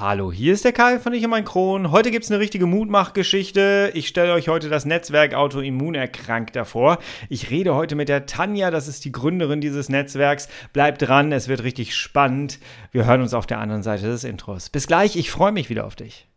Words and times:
Hallo, 0.00 0.30
hier 0.30 0.52
ist 0.52 0.64
der 0.64 0.70
Kai 0.70 1.00
von 1.00 1.12
Ich 1.12 1.24
und 1.24 1.30
mein 1.30 1.44
Kron. 1.44 1.90
Heute 1.90 2.12
gibt 2.12 2.22
es 2.22 2.30
eine 2.30 2.38
richtige 2.38 2.66
Mutmachgeschichte. 2.66 3.90
Ich 3.94 4.06
stelle 4.06 4.32
euch 4.32 4.48
heute 4.48 4.68
das 4.68 4.84
Netzwerk 4.84 5.34
Autoimmunerkrankter 5.34 6.64
vor. 6.64 6.98
Ich 7.28 7.50
rede 7.50 7.74
heute 7.74 7.96
mit 7.96 8.08
der 8.08 8.24
Tanja, 8.24 8.70
das 8.70 8.86
ist 8.86 9.04
die 9.04 9.10
Gründerin 9.10 9.60
dieses 9.60 9.88
Netzwerks. 9.88 10.48
Bleibt 10.72 11.02
dran, 11.02 11.32
es 11.32 11.48
wird 11.48 11.64
richtig 11.64 11.96
spannend. 11.96 12.60
Wir 12.92 13.06
hören 13.06 13.22
uns 13.22 13.34
auf 13.34 13.46
der 13.46 13.58
anderen 13.58 13.82
Seite 13.82 14.04
des 14.04 14.22
Intros. 14.22 14.70
Bis 14.70 14.86
gleich, 14.86 15.16
ich 15.16 15.32
freue 15.32 15.50
mich 15.50 15.68
wieder 15.68 15.84
auf 15.84 15.96
dich. 15.96 16.27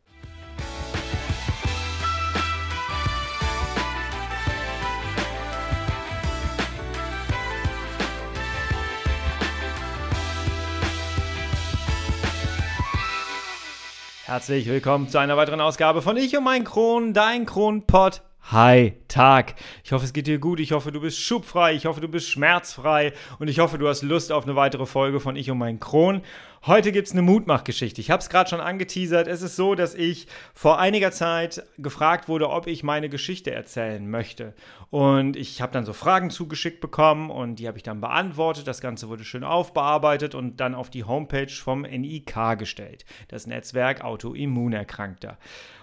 Herzlich 14.32 14.66
willkommen 14.68 15.10
zu 15.10 15.18
einer 15.18 15.36
weiteren 15.36 15.60
Ausgabe 15.60 16.02
von 16.02 16.16
Ich 16.16 16.38
und 16.38 16.46
mein 16.46 16.64
Kron, 16.64 17.14
dein 17.14 17.46
Kronpott. 17.46 18.22
Hi, 18.50 18.94
Tag. 19.10 19.56
Ich 19.84 19.92
hoffe, 19.92 20.06
es 20.06 20.14
geht 20.14 20.26
dir 20.26 20.40
gut. 20.40 20.62
Ich 20.62 20.72
hoffe, 20.72 20.94
du 20.94 21.02
bist 21.02 21.20
schubfrei. 21.20 21.74
Ich 21.74 21.86
hoffe, 21.86 22.00
du 22.00 22.08
bist 22.08 22.30
schmerzfrei. 22.30 23.12
Und 23.40 23.50
ich 23.50 23.60
hoffe, 23.60 23.78
du 23.78 23.90
hast 23.90 24.04
Lust 24.04 24.32
auf 24.32 24.46
eine 24.46 24.56
weitere 24.56 24.86
Folge 24.86 25.20
von 25.20 25.36
Ich 25.36 25.52
und 25.52 25.58
mein 25.58 25.82
Kron. 25.82 26.22
Heute 26.68 26.92
gibt 26.92 27.08
es 27.08 27.14
eine 27.14 27.24
Mutmachgeschichte. 27.24 28.02
Ich 28.02 28.12
habe 28.12 28.22
es 28.22 28.30
gerade 28.30 28.48
schon 28.48 28.62
angeteasert. 28.62 29.28
Es 29.28 29.42
ist 29.42 29.56
so, 29.56 29.74
dass 29.74 29.96
ich 29.96 30.28
vor 30.54 30.78
einiger 30.78 31.12
Zeit 31.12 31.64
gefragt 31.80 32.28
wurde, 32.28 32.52
ob 32.52 32.68
ich 32.68 32.84
meine 32.84 33.10
Geschichte 33.10 33.52
erzählen 33.52 34.08
möchte. 34.08 34.54
Und 34.92 35.36
ich 35.38 35.60
habe 35.64 35.74
dann 35.74 35.86
so 35.86 35.94
Fragen 35.94 36.30
zugeschickt 36.30 36.80
bekommen 36.80 37.32
und 37.32 37.56
die 37.56 37.68
habe 37.68 37.78
ich 37.78 37.84
dann 37.84 38.00
beantwortet. 38.00 38.68
Das 38.68 38.80
Ganze 38.80 39.10
wurde 39.10 39.24
schön 39.24 39.44
aufbearbeitet 39.44 40.36
und 40.36 40.58
dann 40.58 40.76
auf 40.76 40.92
die 40.92 41.04
Homepage 41.04 41.50
vom 41.50 41.82
NIK 41.82 42.60
gestellt. 42.60 43.06
Das 43.28 43.48
Netzwerk 43.48 44.04
Autoimmunerkrankter. 44.04 45.40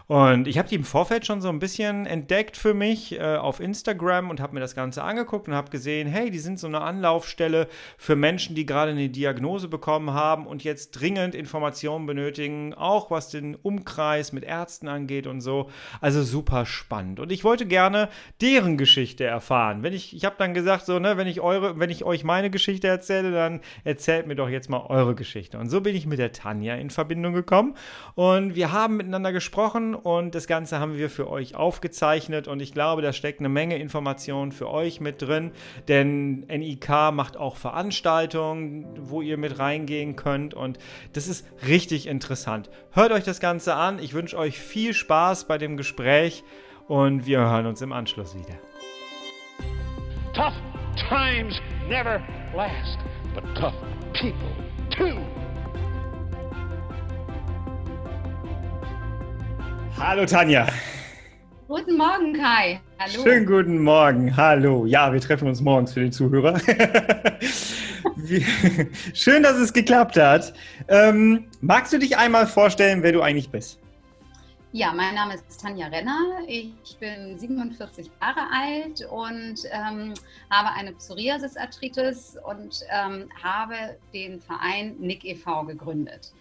Und 0.09 0.49
ich 0.49 0.57
habe 0.57 0.67
die 0.67 0.77
im 0.77 0.85
Vorfeld 0.85 1.27
schon 1.27 1.43
so 1.43 1.51
ein 1.51 1.59
bisschen 1.59 2.07
entdeckt 2.07 2.57
für 2.57 2.73
mich 2.73 3.21
äh, 3.21 3.37
auf 3.37 3.61
Instagram 3.61 4.31
und 4.31 4.41
habe 4.41 4.55
mir 4.55 4.61
das 4.61 4.75
Ganze 4.75 5.03
angeguckt 5.03 5.49
und 5.49 5.55
habe 5.55 5.71
gesehen, 5.71 6.09
hey, 6.09 6.31
die 6.31 6.39
sind 6.39 6.59
so 6.59 6.67
eine 6.67 6.81
Anlaufstelle 6.81 7.69
für 7.99 8.17
Menschen, 8.17 8.55
die 8.55 8.65
gerade 8.65 8.93
eine 8.93 9.11
Diagnose 9.11 9.69
bekommen 9.69 10.15
haben 10.15 10.47
und 10.47 10.65
jetzt 10.65 10.93
dringend 10.93 11.35
Informationen 11.35 12.07
benötigen, 12.07 12.73
auch 12.73 13.11
was 13.11 13.29
den 13.29 13.55
Umkreis 13.55 14.33
mit 14.33 14.45
Ärzten 14.45 14.89
angeht 14.89 15.27
und 15.27 15.43
so. 15.43 15.69
Also 16.01 16.23
super 16.23 16.65
spannend. 16.65 17.21
Und 17.21 17.31
ich 17.31 17.45
wollte 17.45 17.67
gerne 17.67 18.09
deren 18.41 18.79
Geschichte 18.79 19.25
erfahren. 19.25 19.83
Wenn 19.83 19.93
ich, 19.93 20.17
ich 20.17 20.25
habe 20.25 20.37
dann 20.39 20.55
gesagt, 20.55 20.87
so, 20.87 20.99
ne, 20.99 21.19
wenn 21.19 21.27
ich 21.27 21.43
eure, 21.43 21.79
wenn 21.79 21.91
ich 21.91 22.03
euch 22.03 22.25
meine 22.25 22.49
Geschichte 22.49 22.89
erzähle, 22.89 23.31
dann 23.31 23.61
erzählt 23.85 24.27
mir 24.27 24.37
doch 24.37 24.49
jetzt 24.49 24.71
mal 24.71 24.87
eure 24.89 25.15
Geschichte. 25.15 25.59
Und 25.59 25.69
so 25.69 25.83
bin 25.83 25.95
ich 25.95 26.07
mit 26.07 26.19
der 26.19 26.33
Tanja 26.33 26.77
in 26.77 26.89
Verbindung 26.89 27.35
gekommen 27.35 27.75
und 28.15 28.55
wir 28.55 28.73
haben 28.73 28.97
miteinander 28.97 29.33
gesprochen 29.33 29.97
und 29.99 30.35
das 30.35 30.47
Ganze 30.47 30.79
haben 30.81 30.97
wir 30.97 31.11
für 31.11 31.29
euch 31.29 31.55
aufgezeichnet 31.55 32.49
und 32.49 32.61
ich 32.61 32.73
glaube, 32.73 33.03
da 33.03 33.13
steckt 33.13 33.41
eine 33.41 33.49
Menge 33.49 33.77
Informationen 33.79 34.53
für 34.53 34.71
euch 34.71 35.01
mit 35.01 35.23
drin, 35.23 35.53
denn 35.89 36.41
NIK 36.47 36.89
macht 37.13 37.37
auch 37.37 37.57
Veranstaltungen, 37.57 38.87
wo 38.99 39.23
ihr 39.23 39.37
mit 39.37 39.59
reingehen 39.59 40.17
könnt 40.17 40.55
und 40.55 40.79
das 41.13 41.29
ist 41.29 41.47
richtig 41.67 42.07
interessant. 42.07 42.71
Hört 42.93 43.13
euch 43.13 43.25
das 43.25 43.41
Ganze 43.41 43.75
an, 43.75 43.99
ich 43.99 44.15
wünsche 44.15 44.39
euch 44.39 44.59
viel 44.59 44.95
Spaß 44.95 45.47
bei 45.47 45.59
dem 45.59 45.77
Gespräch 45.77 46.45
und 46.87 47.27
wir 47.27 47.41
hören 47.41 47.67
uns 47.67 47.83
im 47.83 47.93
Anschluss 47.93 48.35
wieder. 48.35 48.59
Tough 50.35 50.55
times 51.09 51.61
never 51.89 52.21
last, 52.55 52.99
but 53.35 53.45
tough 53.55 53.75
people 54.15 54.55
too. 54.91 55.38
Hallo 60.01 60.25
Tanja. 60.25 60.67
Guten 61.67 61.97
Morgen, 61.97 62.33
Kai. 62.33 62.81
Hallo. 63.01 63.23
Schönen 63.25 63.47
guten 63.47 63.83
Morgen. 63.83 64.37
Hallo. 64.37 64.87
Ja, 64.87 65.13
wir 65.13 65.21
treffen 65.21 65.49
uns 65.49 65.61
morgens 65.61 65.93
für 65.93 66.05
die 66.05 66.11
Zuhörer. 66.11 66.59
Schön, 69.13 69.43
dass 69.43 69.57
es 69.57 69.73
geklappt 69.73 70.17
hat. 70.17 70.55
Ähm, 70.87 71.47
magst 71.61 71.93
du 71.93 71.99
dich 71.99 72.17
einmal 72.17 72.47
vorstellen, 72.47 73.03
wer 73.03 73.11
du 73.11 73.23
eigentlich 73.23 73.51
bist? 73.51 73.81
Ja, 74.71 74.93
mein 74.93 75.17
Name 75.17 75.35
ist 75.35 75.61
Tanja 75.61 75.89
Renner. 75.89 76.21
Ich 76.47 76.97
bin 77.01 77.37
47 77.37 78.09
Jahre 78.21 78.43
alt 78.53 79.05
und 79.11 79.65
ähm, 79.73 80.15
habe 80.51 80.69
eine 80.77 80.93
Psoriasis-Arthritis 80.93 82.39
und 82.49 82.83
ähm, 82.91 83.29
habe 83.43 83.97
den 84.15 84.41
Verein 84.41 84.95
Nick 85.01 85.25
e.V. 85.25 85.65
gegründet. 85.65 86.33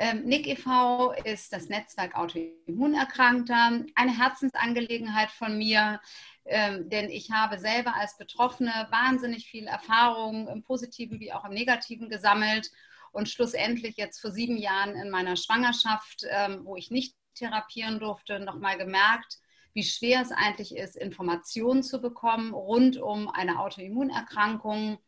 Ähm, 0.00 0.22
NIC 0.26 0.46
e.V. 0.46 1.12
ist 1.24 1.52
das 1.52 1.68
Netzwerk 1.68 2.14
Autoimmunerkrankter, 2.14 3.84
eine 3.96 4.16
Herzensangelegenheit 4.16 5.32
von 5.32 5.58
mir, 5.58 6.00
ähm, 6.44 6.88
denn 6.88 7.10
ich 7.10 7.32
habe 7.32 7.58
selber 7.58 7.96
als 7.96 8.16
Betroffene 8.16 8.86
wahnsinnig 8.92 9.50
viel 9.50 9.66
Erfahrung 9.66 10.46
im 10.46 10.62
Positiven 10.62 11.18
wie 11.18 11.32
auch 11.32 11.44
im 11.44 11.52
Negativen 11.52 12.08
gesammelt 12.08 12.70
und 13.10 13.28
schlussendlich 13.28 13.96
jetzt 13.96 14.20
vor 14.20 14.30
sieben 14.30 14.56
Jahren 14.56 14.94
in 14.94 15.10
meiner 15.10 15.34
Schwangerschaft, 15.34 16.24
ähm, 16.30 16.60
wo 16.64 16.76
ich 16.76 16.92
nicht 16.92 17.16
therapieren 17.34 17.98
durfte, 17.98 18.38
nochmal 18.38 18.78
gemerkt, 18.78 19.38
wie 19.72 19.82
schwer 19.82 20.22
es 20.22 20.30
eigentlich 20.30 20.76
ist, 20.76 20.96
Informationen 20.96 21.82
zu 21.82 22.00
bekommen 22.00 22.54
rund 22.54 22.98
um 22.98 23.28
eine 23.28 23.58
Autoimmunerkrankung 23.58 24.98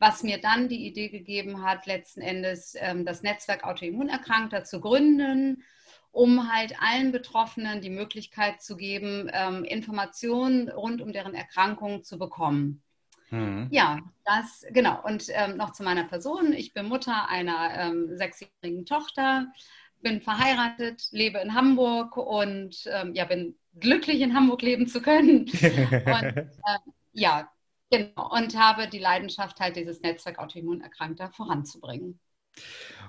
was 0.00 0.22
mir 0.22 0.40
dann 0.40 0.68
die 0.68 0.86
Idee 0.86 1.10
gegeben 1.10 1.62
hat, 1.62 1.86
letzten 1.86 2.22
Endes 2.22 2.74
ähm, 2.78 3.04
das 3.04 3.22
Netzwerk 3.22 3.64
Autoimmunerkrankter 3.64 4.64
zu 4.64 4.80
gründen, 4.80 5.62
um 6.10 6.50
halt 6.52 6.74
allen 6.80 7.12
Betroffenen 7.12 7.82
die 7.82 7.90
Möglichkeit 7.90 8.62
zu 8.62 8.76
geben, 8.76 9.30
ähm, 9.32 9.62
Informationen 9.62 10.70
rund 10.70 11.02
um 11.02 11.12
deren 11.12 11.34
Erkrankungen 11.34 12.02
zu 12.02 12.18
bekommen. 12.18 12.82
Mhm. 13.28 13.68
Ja, 13.70 14.00
das 14.24 14.64
genau. 14.70 15.00
Und 15.04 15.26
ähm, 15.28 15.58
noch 15.58 15.72
zu 15.72 15.82
meiner 15.82 16.04
Person. 16.04 16.54
Ich 16.54 16.72
bin 16.72 16.86
Mutter 16.86 17.28
einer 17.28 17.70
ähm, 17.76 18.16
sechsjährigen 18.16 18.86
Tochter, 18.86 19.52
bin 20.00 20.22
verheiratet, 20.22 21.08
lebe 21.10 21.38
in 21.38 21.54
Hamburg 21.54 22.16
und 22.16 22.88
ähm, 22.90 23.14
ja, 23.14 23.26
bin 23.26 23.54
glücklich 23.78 24.22
in 24.22 24.34
Hamburg 24.34 24.62
leben 24.62 24.86
zu 24.86 25.02
können. 25.02 25.40
und 25.52 26.36
äh, 26.38 26.78
ja, 27.12 27.50
Genau, 27.90 28.30
und 28.32 28.56
habe 28.56 28.88
die 28.88 28.98
Leidenschaft, 28.98 29.60
halt 29.60 29.76
dieses 29.76 30.00
Netzwerk 30.00 30.38
Autoimmunerkrankter 30.38 31.30
voranzubringen. 31.30 32.20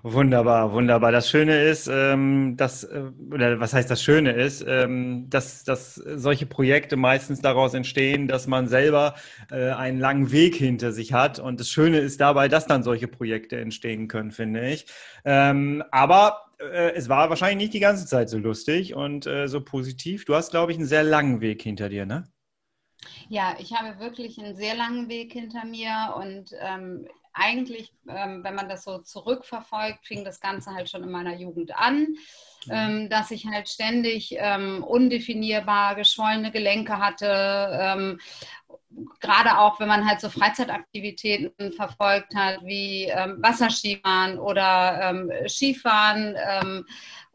Wunderbar, 0.04 0.74
wunderbar. 0.74 1.12
Das 1.12 1.30
Schöne 1.30 1.64
ist, 1.64 1.88
ähm, 1.92 2.56
dass, 2.58 2.84
äh, 2.84 3.04
oder 3.32 3.60
was 3.60 3.74
heißt 3.74 3.90
das 3.90 4.02
Schöne 4.02 4.32
ist, 4.32 4.66
ähm, 4.68 5.30
dass, 5.30 5.64
dass 5.64 5.96
solche 5.96 6.46
Projekte 6.46 6.96
meistens 6.96 7.42
daraus 7.42 7.74
entstehen, 7.74 8.28
dass 8.28 8.48
man 8.48 8.68
selber 8.68 9.16
äh, 9.52 9.70
einen 9.72 10.00
langen 10.00 10.32
Weg 10.32 10.56
hinter 10.56 10.92
sich 10.92 11.14
hat. 11.14 11.40
Und 11.40 11.60
das 11.60 11.70
Schöne 11.70 12.00
ist 12.00 12.20
dabei, 12.22 12.48
dass 12.48 12.66
dann 12.66 12.84
solche 12.84 13.08
Projekte 13.08 13.58
entstehen 13.60 14.08
können, 14.08 14.32
finde 14.32 14.70
ich. 14.70 14.86
Ähm, 15.26 15.84
aber 15.92 16.46
äh, 16.60 16.94
es 16.94 17.08
war 17.10 17.30
wahrscheinlich 17.30 17.58
nicht 17.58 17.74
die 17.74 17.80
ganze 17.80 18.06
Zeit 18.08 18.30
so 18.30 18.38
lustig 18.40 18.96
und 18.96 19.28
äh, 19.28 19.48
so 19.48 19.62
positiv. 19.62 20.26
Du 20.26 20.36
hast, 20.36 20.52
glaube 20.52 20.72
ich, 20.72 20.78
einen 20.78 20.88
sehr 20.88 21.04
langen 21.04 21.42
Weg 21.42 21.62
hinter 21.62 21.90
dir, 21.90 22.06
ne? 22.06 22.24
Ja, 23.30 23.56
ich 23.60 23.74
habe 23.74 24.00
wirklich 24.00 24.40
einen 24.40 24.56
sehr 24.56 24.76
langen 24.76 25.10
Weg 25.10 25.34
hinter 25.34 25.66
mir 25.66 26.14
und 26.18 26.54
ähm, 26.60 27.08
eigentlich, 27.34 27.94
ähm, 28.08 28.44
wenn 28.44 28.56
man 28.56 28.70
das 28.70 28.84
so 28.84 29.00
zurückverfolgt, 29.00 30.06
fing 30.06 30.26
das 30.26 30.40
Ganze 30.40 30.72
halt 30.72 30.90
schon 30.90 31.04
in 31.04 31.12
meiner 31.12 31.36
Jugend 31.36 31.76
an, 31.76 32.00
mhm. 32.66 32.72
ähm, 32.72 33.10
dass 33.10 33.32
ich 33.32 33.48
halt 33.48 33.70
ständig 33.70 34.36
ähm, 34.38 34.84
undefinierbar 34.84 35.96
geschwollene 35.96 36.52
Gelenke 36.52 36.98
hatte. 36.98 37.70
Ähm, 37.72 38.20
gerade 39.22 39.60
auch, 39.60 39.80
wenn 39.80 39.88
man 39.88 40.06
halt 40.08 40.20
so 40.20 40.30
Freizeitaktivitäten 40.30 41.72
verfolgt 41.72 42.36
hat, 42.36 42.60
wie 42.66 43.06
ähm, 43.06 43.38
Wasserskifahren 43.42 44.38
oder 44.38 45.30
Skifahren 45.48 46.36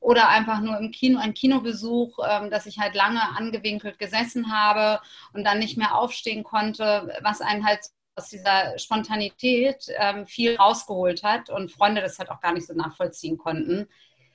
oder 0.06 0.28
einfach 0.28 0.60
nur 0.60 0.78
im 0.78 0.92
Kino, 0.92 1.18
ein 1.18 1.34
Kinobesuch, 1.34 2.20
ähm, 2.30 2.48
dass 2.48 2.66
ich 2.66 2.78
halt 2.78 2.94
lange 2.94 3.20
angewinkelt 3.36 3.98
gesessen 3.98 4.52
habe 4.52 5.02
und 5.32 5.42
dann 5.42 5.58
nicht 5.58 5.76
mehr 5.76 5.96
aufstehen 5.96 6.44
konnte, 6.44 7.12
was 7.22 7.40
einen 7.40 7.66
halt 7.66 7.80
aus 8.14 8.28
dieser 8.28 8.78
Spontanität 8.78 9.88
ähm, 9.98 10.24
viel 10.28 10.54
rausgeholt 10.54 11.24
hat 11.24 11.50
und 11.50 11.72
Freunde 11.72 12.02
das 12.02 12.20
halt 12.20 12.30
auch 12.30 12.40
gar 12.40 12.52
nicht 12.52 12.68
so 12.68 12.72
nachvollziehen 12.72 13.36
konnten. 13.36 13.88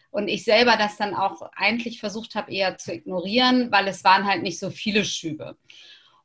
Und 0.10 0.28
ich 0.28 0.44
selber 0.44 0.76
das 0.76 0.98
dann 0.98 1.16
auch 1.16 1.42
eigentlich 1.56 2.02
versucht 2.02 2.36
habe, 2.36 2.52
eher 2.52 2.78
zu 2.78 2.94
ignorieren, 2.94 3.72
weil 3.72 3.88
es 3.88 4.04
waren 4.04 4.26
halt 4.26 4.44
nicht 4.44 4.60
so 4.60 4.72
viele 4.72 5.06
Schübe. 5.06 5.56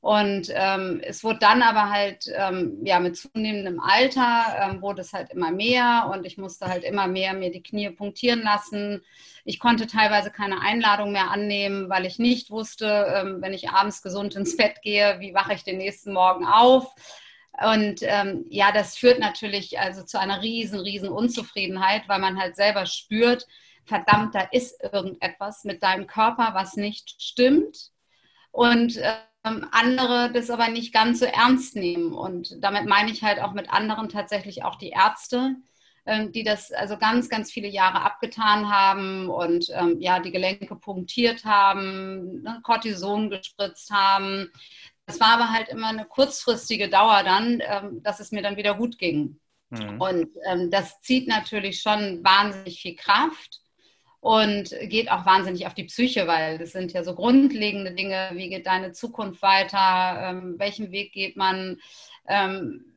Und 0.07 0.53
ähm, 0.55 1.01
es 1.03 1.25
wurde 1.25 1.41
dann 1.41 1.63
aber 1.63 1.91
halt, 1.91 2.31
ähm, 2.33 2.79
ja, 2.85 3.01
mit 3.01 3.17
zunehmendem 3.17 3.81
Alter 3.81 4.45
ähm, 4.61 4.81
wurde 4.81 5.01
es 5.01 5.13
halt 5.13 5.31
immer 5.31 5.51
mehr 5.51 6.09
und 6.15 6.25
ich 6.25 6.39
musste 6.39 6.69
halt 6.69 6.85
immer 6.85 7.09
mehr 7.09 7.35
mir 7.35 7.51
die 7.51 7.65
Knie 7.65 7.91
punktieren 7.91 8.43
lassen. 8.43 9.03
Ich 9.45 9.59
konnte 9.59 9.89
teilweise 9.89 10.31
keine 10.31 10.61
Einladung 10.61 11.11
mehr 11.11 11.33
annehmen, 11.33 11.91
weil 11.91 12.07
ich 12.07 12.21
nicht 12.21 12.53
wusste, 12.53 12.87
ähm, 13.17 13.43
wenn 13.43 13.53
ich 13.53 13.71
abends 13.71 14.01
gesund 14.01 14.37
ins 14.37 14.57
Bett 14.57 14.81
gehe, 14.81 15.19
wie 15.19 15.35
wache 15.35 15.55
ich 15.55 15.65
den 15.65 15.79
nächsten 15.79 16.13
Morgen 16.13 16.47
auf. 16.47 16.95
Und 17.65 17.99
ähm, 18.03 18.45
ja, 18.49 18.71
das 18.71 18.97
führt 18.97 19.19
natürlich 19.19 19.81
also 19.81 20.05
zu 20.05 20.21
einer 20.21 20.41
riesen, 20.41 20.79
riesen 20.79 21.09
Unzufriedenheit, 21.09 22.03
weil 22.07 22.21
man 22.21 22.39
halt 22.39 22.55
selber 22.55 22.87
spürt, 22.87 23.49
verdammt, 23.85 24.37
da 24.37 24.43
ist 24.53 24.81
irgendetwas 24.85 25.65
mit 25.65 25.83
deinem 25.83 26.07
Körper, 26.07 26.51
was 26.53 26.77
nicht 26.77 27.21
stimmt. 27.21 27.91
Und 28.53 28.99
ähm, 28.99 29.15
andere 29.47 30.31
das 30.33 30.51
aber 30.51 30.69
nicht 30.69 30.93
ganz 30.93 31.21
so 31.21 31.27
ernst 31.27 31.77
nehmen. 31.77 32.13
Und 32.13 32.63
damit 32.63 32.87
meine 32.87 33.11
ich 33.11 33.23
halt 33.23 33.41
auch 33.41 33.53
mit 33.53 33.71
anderen 33.71 34.09
tatsächlich 34.09 34.65
auch 34.65 34.77
die 34.77 34.91
Ärzte, 34.91 35.57
ähm, 36.07 36.33
die 36.33 36.43
das 36.43 36.73
also 36.73 36.97
ganz, 36.97 37.29
ganz 37.29 37.51
viele 37.51 37.69
Jahre 37.69 38.03
abgetan 38.03 38.71
haben 38.71 39.29
und 39.29 39.69
ähm, 39.75 40.01
ja, 40.01 40.21
die 40.21 40.33
Gelenke 40.33 40.77
punktiert 40.77 41.45
haben, 41.45 42.43
ne, 42.43 42.61
Cortison 42.63 43.31
gespritzt 43.31 43.91
haben. 43.91 44.51
Das 45.07 45.21
war 45.21 45.35
aber 45.35 45.53
halt 45.53 45.69
immer 45.69 45.89
eine 45.89 46.05
kurzfristige 46.05 46.89
Dauer 46.89 47.23
dann, 47.25 47.63
ähm, 47.65 48.03
dass 48.03 48.21
es 48.21 48.33
mir 48.33 48.43
dann 48.43 48.57
wieder 48.57 48.75
gut 48.75 48.99
ging. 48.99 49.39
Mhm. 49.71 50.01
Und 50.01 50.29
ähm, 50.47 50.71
das 50.71 51.01
zieht 51.01 51.29
natürlich 51.29 51.81
schon 51.81 52.23
wahnsinnig 52.25 52.81
viel 52.81 52.97
Kraft 52.97 53.61
und 54.27 54.75
geht 54.89 55.09
auch 55.09 55.25
wahnsinnig 55.25 55.69
auf 55.69 55.75
die 55.75 55.85
Psyche, 55.85 56.27
weil 56.27 56.59
das 56.59 56.73
sind 56.73 56.93
ja 56.93 57.05
so 57.05 57.15
grundlegende 57.15 57.93
Dinge, 57.93 58.31
wie 58.33 58.49
geht 58.49 58.67
deine 58.67 58.91
Zukunft 58.91 59.41
weiter, 59.41 60.19
ähm, 60.21 60.57
welchen 60.59 60.91
Weg 60.91 61.13
geht 61.13 61.37
man. 61.37 61.79
Ähm, 62.27 62.96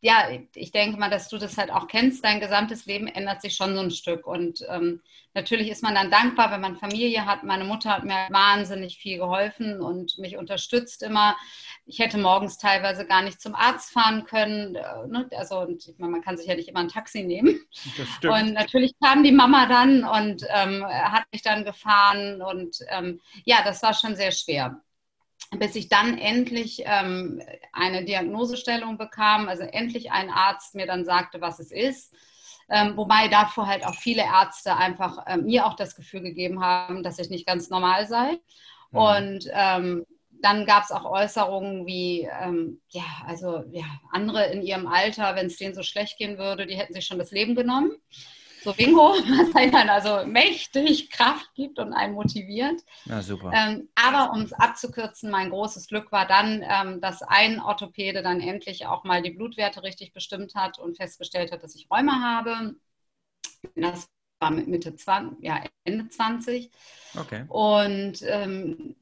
ja, 0.00 0.28
ich 0.54 0.70
denke 0.70 0.98
mal, 0.98 1.10
dass 1.10 1.28
du 1.28 1.38
das 1.38 1.58
halt 1.58 1.72
auch 1.72 1.88
kennst. 1.88 2.24
Dein 2.24 2.38
gesamtes 2.38 2.86
Leben 2.86 3.08
ändert 3.08 3.42
sich 3.42 3.54
schon 3.54 3.74
so 3.74 3.80
ein 3.80 3.90
Stück. 3.90 4.28
Und 4.28 4.64
ähm, 4.68 5.02
natürlich 5.34 5.68
ist 5.68 5.82
man 5.82 5.96
dann 5.96 6.10
dankbar, 6.10 6.52
wenn 6.52 6.60
man 6.60 6.76
Familie 6.76 7.26
hat. 7.26 7.42
Meine 7.42 7.64
Mutter 7.64 7.90
hat 7.90 8.04
mir 8.04 8.28
wahnsinnig 8.30 8.98
viel 8.98 9.18
geholfen 9.18 9.80
und 9.80 10.16
mich 10.18 10.36
unterstützt 10.36 11.02
immer. 11.02 11.36
Ich 11.84 11.98
hätte 11.98 12.16
morgens 12.16 12.58
teilweise 12.58 13.06
gar 13.06 13.22
nicht 13.22 13.40
zum 13.40 13.56
Arzt 13.56 13.90
fahren 13.92 14.24
können. 14.24 14.76
Äh, 14.76 15.06
ne? 15.08 15.28
Also, 15.36 15.58
und 15.60 15.88
ich 15.88 15.98
meine, 15.98 16.12
man 16.12 16.22
kann 16.22 16.36
sich 16.36 16.46
ja 16.46 16.54
nicht 16.54 16.68
immer 16.68 16.80
ein 16.80 16.88
Taxi 16.88 17.24
nehmen. 17.24 17.58
Das 17.96 18.08
stimmt. 18.08 18.34
Und 18.34 18.52
natürlich 18.52 18.92
kam 19.02 19.24
die 19.24 19.32
Mama 19.32 19.66
dann 19.66 20.04
und 20.04 20.44
ähm, 20.54 20.84
hat 20.86 21.24
mich 21.32 21.42
dann 21.42 21.64
gefahren. 21.64 22.40
Und 22.40 22.78
ähm, 22.88 23.20
ja, 23.44 23.62
das 23.64 23.82
war 23.82 23.94
schon 23.94 24.14
sehr 24.14 24.30
schwer 24.30 24.80
bis 25.56 25.74
ich 25.76 25.88
dann 25.88 26.18
endlich 26.18 26.82
ähm, 26.84 27.40
eine 27.72 28.04
Diagnosestellung 28.04 28.98
bekam, 28.98 29.48
also 29.48 29.62
endlich 29.62 30.12
ein 30.12 30.30
Arzt 30.30 30.74
mir 30.74 30.86
dann 30.86 31.04
sagte, 31.04 31.40
was 31.40 31.58
es 31.58 31.70
ist. 31.70 32.14
Ähm, 32.70 32.96
wobei 32.96 33.28
davor 33.28 33.66
halt 33.66 33.86
auch 33.86 33.94
viele 33.94 34.22
Ärzte 34.22 34.76
einfach 34.76 35.24
ähm, 35.26 35.44
mir 35.44 35.66
auch 35.66 35.74
das 35.74 35.96
Gefühl 35.96 36.20
gegeben 36.20 36.62
haben, 36.62 37.02
dass 37.02 37.18
ich 37.18 37.30
nicht 37.30 37.46
ganz 37.46 37.70
normal 37.70 38.06
sei. 38.06 38.38
Mhm. 38.90 38.98
Und 38.98 39.50
ähm, 39.52 40.06
dann 40.42 40.66
gab 40.66 40.84
es 40.84 40.92
auch 40.92 41.04
Äußerungen 41.04 41.86
wie, 41.86 42.28
ähm, 42.42 42.80
ja, 42.90 43.04
also 43.26 43.64
ja, 43.70 43.86
andere 44.12 44.46
in 44.46 44.62
ihrem 44.62 44.86
Alter, 44.86 45.34
wenn 45.34 45.46
es 45.46 45.56
denen 45.56 45.74
so 45.74 45.82
schlecht 45.82 46.18
gehen 46.18 46.36
würde, 46.36 46.66
die 46.66 46.76
hätten 46.76 46.92
sich 46.92 47.06
schon 47.06 47.18
das 47.18 47.30
Leben 47.30 47.54
genommen 47.54 47.92
so 48.68 48.74
Bingo, 48.74 49.14
was 49.14 49.54
einen 49.56 49.72
dann 49.72 49.88
also 49.88 50.26
mächtig 50.26 51.10
Kraft 51.10 51.54
gibt 51.54 51.78
und 51.78 51.92
einen 51.92 52.14
motiviert. 52.14 52.82
Ja, 53.06 53.22
super. 53.22 53.50
Ähm, 53.54 53.88
aber 53.94 54.32
um 54.32 54.42
es 54.42 54.52
abzukürzen, 54.52 55.30
mein 55.30 55.50
großes 55.50 55.88
Glück 55.88 56.12
war 56.12 56.26
dann, 56.26 56.62
ähm, 56.68 57.00
dass 57.00 57.22
ein 57.22 57.60
Orthopäde 57.60 58.22
dann 58.22 58.40
endlich 58.40 58.86
auch 58.86 59.04
mal 59.04 59.22
die 59.22 59.30
Blutwerte 59.30 59.82
richtig 59.82 60.12
bestimmt 60.12 60.54
hat 60.54 60.78
und 60.78 60.96
festgestellt 60.96 61.50
hat, 61.50 61.62
dass 61.62 61.74
ich 61.74 61.88
Rheuma 61.90 62.20
habe. 62.20 62.76
Das 63.74 64.08
war 64.38 64.50
mit 64.50 64.68
Mitte 64.68 64.94
20, 64.94 65.42
ja, 65.42 65.62
Ende 65.84 66.08
20. 66.08 66.70
Okay. 67.16 67.44
Und 67.48 68.22
ähm, 68.22 68.96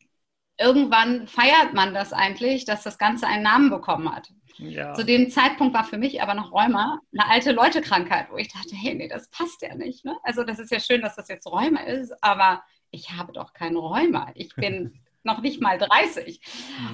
irgendwann 0.58 1.26
feiert 1.26 1.75
man 1.75 1.94
das 1.94 2.12
eigentlich, 2.12 2.64
dass 2.64 2.82
das 2.82 2.99
Ganze 2.99 3.26
einen 3.26 3.43
Namen 3.43 3.70
bekommen 3.70 4.14
hat. 4.14 4.29
Ja. 4.58 4.94
Zu 4.94 5.05
dem 5.05 5.31
Zeitpunkt 5.31 5.75
war 5.75 5.85
für 5.85 5.99
mich 5.99 6.23
aber 6.23 6.35
noch 6.35 6.53
Rheuma 6.53 7.00
eine 7.12 7.31
alte 7.31 7.53
Leute-Krankheit, 7.53 8.29
wo 8.31 8.37
ich 8.37 8.49
dachte, 8.49 8.75
hey, 8.75 8.94
nee, 8.94 9.08
das 9.08 9.29
passt 9.31 9.61
ja 9.62 9.75
nicht. 9.75 10.05
Ne? 10.05 10.17
Also 10.23 10.44
das 10.44 10.58
ist 10.58 10.70
ja 10.70 10.81
schön, 10.81 11.03
dass 11.03 11.17
das 11.17 11.29
jetzt 11.29 11.47
Rheuma 11.47 11.81
ist, 11.81 12.12
aber 12.23 12.62
ich 12.91 13.11
habe 13.12 13.32
doch 13.32 13.53
kein 13.53 13.76
Rheuma. 13.76 14.31
Ich 14.35 14.55
bin 14.55 15.03
noch 15.25 15.43
nicht 15.43 15.61
mal 15.61 15.76
30. 15.76 16.41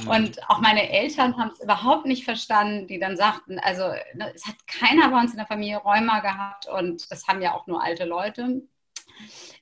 Mhm. 0.03 0.09
Und 0.09 0.51
auch 0.51 0.61
meine 0.61 0.91
Eltern 0.91 1.37
haben 1.37 1.51
es 1.53 1.63
überhaupt 1.63 2.07
nicht 2.07 2.25
verstanden, 2.25 2.89
die 2.89 2.99
dann 2.99 3.17
sagten, 3.17 3.61
also 3.61 3.85
ne, 4.15 4.33
es 4.35 4.47
hat 4.47 4.57
keiner 4.67 5.11
bei 5.11 5.21
uns 5.21 5.33
in 5.33 5.37
der 5.37 5.47
Familie 5.47 5.77
Rheuma 5.77 6.21
gehabt 6.21 6.67
und 6.67 7.11
das 7.13 7.29
haben 7.29 7.43
ja 7.43 7.55
auch 7.55 7.67
nur 7.67 7.83
alte 7.83 8.07
Leute. 8.07 8.63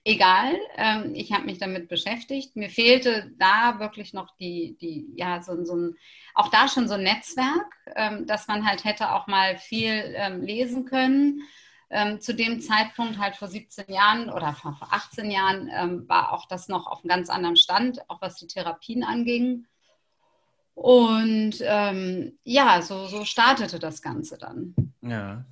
Egal, 0.04 0.56
ähm, 0.76 1.14
ich 1.14 1.32
habe 1.32 1.44
mich 1.44 1.58
damit 1.58 1.88
beschäftigt. 1.88 2.56
Mir 2.56 2.70
fehlte 2.70 3.32
da 3.38 3.78
wirklich 3.78 4.14
noch 4.14 4.34
die, 4.36 4.76
die 4.80 5.12
ja, 5.14 5.42
so, 5.42 5.62
so 5.64 5.76
ein, 5.76 5.96
auch 6.34 6.48
da 6.48 6.68
schon 6.68 6.88
so 6.88 6.94
ein 6.94 7.02
Netzwerk, 7.02 7.76
ähm, 7.96 8.26
dass 8.26 8.48
man 8.48 8.66
halt 8.66 8.84
hätte 8.84 9.12
auch 9.12 9.26
mal 9.26 9.58
viel 9.58 10.14
ähm, 10.16 10.42
lesen 10.42 10.86
können. 10.86 11.42
Ähm, 11.92 12.20
zu 12.20 12.34
dem 12.34 12.60
Zeitpunkt, 12.60 13.18
halt 13.18 13.36
vor 13.36 13.48
17 13.48 13.92
Jahren 13.92 14.30
oder 14.30 14.54
vor 14.54 14.76
18 14.90 15.30
Jahren, 15.30 15.68
ähm, 15.74 16.08
war 16.08 16.32
auch 16.32 16.46
das 16.46 16.68
noch 16.68 16.86
auf 16.86 17.00
einem 17.00 17.08
ganz 17.08 17.28
anderen 17.28 17.56
Stand, 17.56 18.08
auch 18.08 18.22
was 18.22 18.36
die 18.36 18.46
Therapien 18.46 19.02
anging. 19.02 19.66
Und 20.74 21.56
ähm, 21.60 22.38
ja, 22.44 22.80
so, 22.80 23.06
so 23.06 23.24
startete 23.24 23.78
das 23.78 24.00
Ganze 24.00 24.38
dann. 24.38 24.74
Ja. 25.02 25.44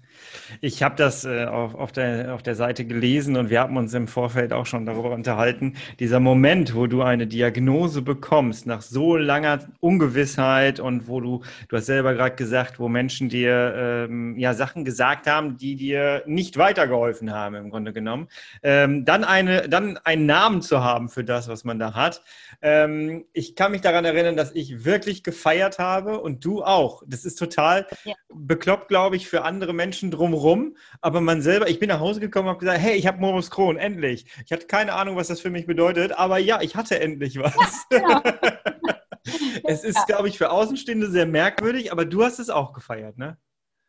Ich 0.61 0.83
habe 0.83 0.97
das 0.97 1.25
äh, 1.25 1.45
auf, 1.45 1.75
auf, 1.75 1.93
der, 1.93 2.35
auf 2.35 2.43
der 2.43 2.55
Seite 2.55 2.85
gelesen 2.85 3.37
und 3.37 3.51
wir 3.51 3.61
haben 3.61 3.77
uns 3.77 3.95
im 3.95 4.09
Vorfeld 4.09 4.53
auch 4.53 4.67
schon 4.67 4.87
darüber 4.87 5.11
unterhalten. 5.11 5.75
Dieser 6.01 6.21
Moment, 6.21 6.75
wo 6.75 6.87
du 6.87 7.03
eine 7.03 7.27
Diagnose 7.27 8.03
bekommst, 8.03 8.67
nach 8.67 8.83
so 8.83 9.17
langer 9.17 9.61
Ungewissheit 9.81 10.81
und 10.81 11.09
wo 11.09 11.21
du, 11.21 11.43
du 11.69 11.77
hast 11.77 11.87
selber 11.87 12.15
gerade 12.15 12.37
gesagt, 12.37 12.79
wo 12.79 12.89
Menschen 12.89 13.29
dir 13.29 13.75
ähm, 13.77 14.37
ja 14.39 14.55
Sachen 14.55 14.85
gesagt 14.85 15.27
haben, 15.27 15.57
die 15.57 15.77
dir 15.77 16.23
nicht 16.27 16.57
weitergeholfen 16.57 17.33
haben, 17.33 17.55
im 17.55 17.71
Grunde 17.71 17.93
genommen. 17.93 18.29
Ähm, 18.63 19.05
dann, 19.05 19.25
eine, 19.25 19.69
dann 19.69 19.99
einen 19.99 20.27
Namen 20.27 20.63
zu 20.63 20.83
haben 20.83 21.09
für 21.09 21.25
das, 21.25 21.49
was 21.49 21.65
man 21.65 21.79
da 21.79 21.95
hat. 21.95 22.23
Ähm, 22.61 23.25
ich 23.33 23.55
kann 23.55 23.73
mich 23.73 23.81
daran 23.81 24.05
erinnern, 24.05 24.37
dass 24.37 24.55
ich 24.55 24.85
wirklich 24.85 25.23
gefeiert 25.23 25.79
habe 25.79 26.21
und 26.21 26.45
du 26.45 26.63
auch. 26.63 27.03
Das 27.07 27.25
ist 27.25 27.37
total 27.37 27.87
ja. 28.05 28.15
bekloppt, 28.33 28.89
glaube 28.89 29.17
ich, 29.17 29.29
für 29.29 29.43
andere 29.43 29.73
Menschen 29.73 30.08
drumherum. 30.11 30.77
Aber 31.01 31.21
man 31.21 31.43
selber, 31.43 31.69
ich 31.69 31.79
bin 31.79 31.89
nach 31.89 32.01
Hause 32.01 32.21
gekommen 32.21 32.49
und 32.49 32.55
habe 32.55 32.61
gesagt, 32.61 32.81
hey, 32.81 32.97
ich 32.97 33.07
habe 33.07 33.19
Morbus 33.19 33.51
Crohn, 33.51 33.77
endlich. 33.77 34.27
Ich 34.45 34.53
hatte 34.53 34.67
keine 34.67 34.93
Ahnung, 34.93 35.17
was 35.17 35.29
das 35.29 35.41
für 35.41 35.51
mich 35.51 35.67
bedeutet, 35.67 36.13
aber 36.13 36.39
ja, 36.39 36.61
ich 36.61 36.77
hatte 36.77 37.01
endlich 37.01 37.39
was. 37.39 37.55
Ja, 37.93 38.21
genau. 38.21 38.23
es 39.65 39.85
ist, 39.85 40.07
glaube 40.07 40.29
ich, 40.29 40.39
für 40.39 40.51
Außenstehende 40.51 41.11
sehr 41.11 41.27
merkwürdig, 41.27 41.93
aber 41.93 42.05
du 42.05 42.25
hast 42.25 42.39
es 42.39 42.51
auch 42.51 42.73
gefeiert, 42.73 43.19
ne? 43.19 43.37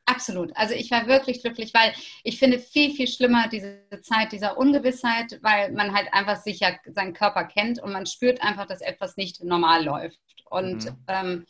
Absolut. 0.10 0.52
Also 0.56 0.74
ich 0.74 0.90
war 0.90 1.06
wirklich 1.06 1.44
glücklich, 1.44 1.72
weil 1.74 1.94
ich 2.24 2.40
finde 2.40 2.58
viel, 2.58 2.92
viel 2.96 3.08
schlimmer 3.08 3.48
diese 3.48 3.84
Zeit 4.02 4.32
dieser 4.32 4.58
Ungewissheit, 4.58 5.38
weil 5.44 5.72
man 5.72 5.94
halt 5.94 6.12
einfach 6.12 6.38
sich 6.38 6.62
ja 6.62 6.72
seinen 6.88 7.14
Körper 7.14 7.44
kennt 7.44 7.80
und 7.82 7.92
man 7.92 8.08
spürt 8.08 8.42
einfach, 8.42 8.66
dass 8.66 8.82
etwas 8.82 9.18
nicht 9.18 9.44
normal 9.44 9.86
läuft. 9.86 10.20
Und 10.50 10.86
mhm. 10.86 10.98
ähm, 11.08 11.46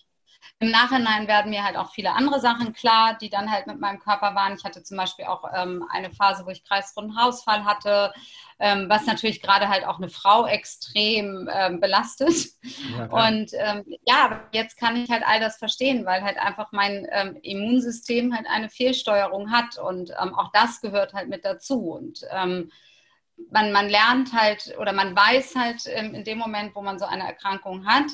im 0.60 0.72
Nachhinein 0.72 1.28
werden 1.28 1.52
mir 1.52 1.64
halt 1.64 1.78
auch 1.78 1.92
viele 1.92 2.14
andere 2.14 2.40
Sachen 2.40 2.74
klar, 2.74 3.18
die 3.20 3.30
dann 3.30 3.50
halt 3.52 3.68
mit 3.68 3.80
meinem 3.80 4.00
Körper 4.00 4.36
waren. 4.36 4.56
Ich 4.56 4.64
hatte 4.66 4.84
zum 4.84 4.98
Beispiel 4.98 5.26
auch 5.26 5.44
ähm, 5.54 5.86
eine 5.90 6.12
Phase, 6.12 6.46
wo 6.46 6.50
ich 6.50 6.66
kreisrunden 6.66 7.18
Hausfall 7.18 7.64
hatte, 7.64 8.14
ähm, 8.60 8.90
was 8.90 9.06
natürlich 9.06 9.42
gerade 9.42 9.70
halt 9.70 9.86
auch 9.86 10.00
eine 10.00 10.10
Frau 10.10 10.46
extrem 10.46 11.50
ähm, 11.52 11.80
belastet. 11.80 12.50
Ja, 12.98 13.28
und 13.28 13.52
ähm, 13.54 13.86
ja, 14.06 14.42
jetzt 14.52 14.78
kann 14.78 14.98
ich 14.98 15.10
halt 15.10 15.24
all 15.26 15.40
das 15.40 15.58
verstehen, 15.58 16.06
weil 16.06 16.24
halt 16.24 16.38
einfach 16.38 16.72
mein 16.72 17.08
ähm, 17.12 17.38
Immunsystem 17.42 18.36
halt 18.36 18.48
eine 18.48 18.70
Fehlsteuerung 18.70 19.52
hat 19.52 19.78
und 19.78 20.12
ähm, 20.22 20.34
auch 20.36 20.52
das 20.52 20.82
gehört 20.82 21.14
halt 21.14 21.30
mit 21.30 21.46
dazu. 21.46 21.92
Und 21.92 22.26
man, 23.52 23.72
man 23.72 23.90
lernt 23.90 24.34
halt 24.34 24.76
oder 24.80 24.92
man 24.92 25.16
weiß 25.16 25.56
halt 25.56 25.86
in 25.86 26.24
dem 26.24 26.38
Moment, 26.38 26.76
wo 26.76 26.82
man 26.82 27.00
so 27.00 27.06
eine 27.06 27.26
Erkrankung 27.26 27.86
hat, 27.86 28.12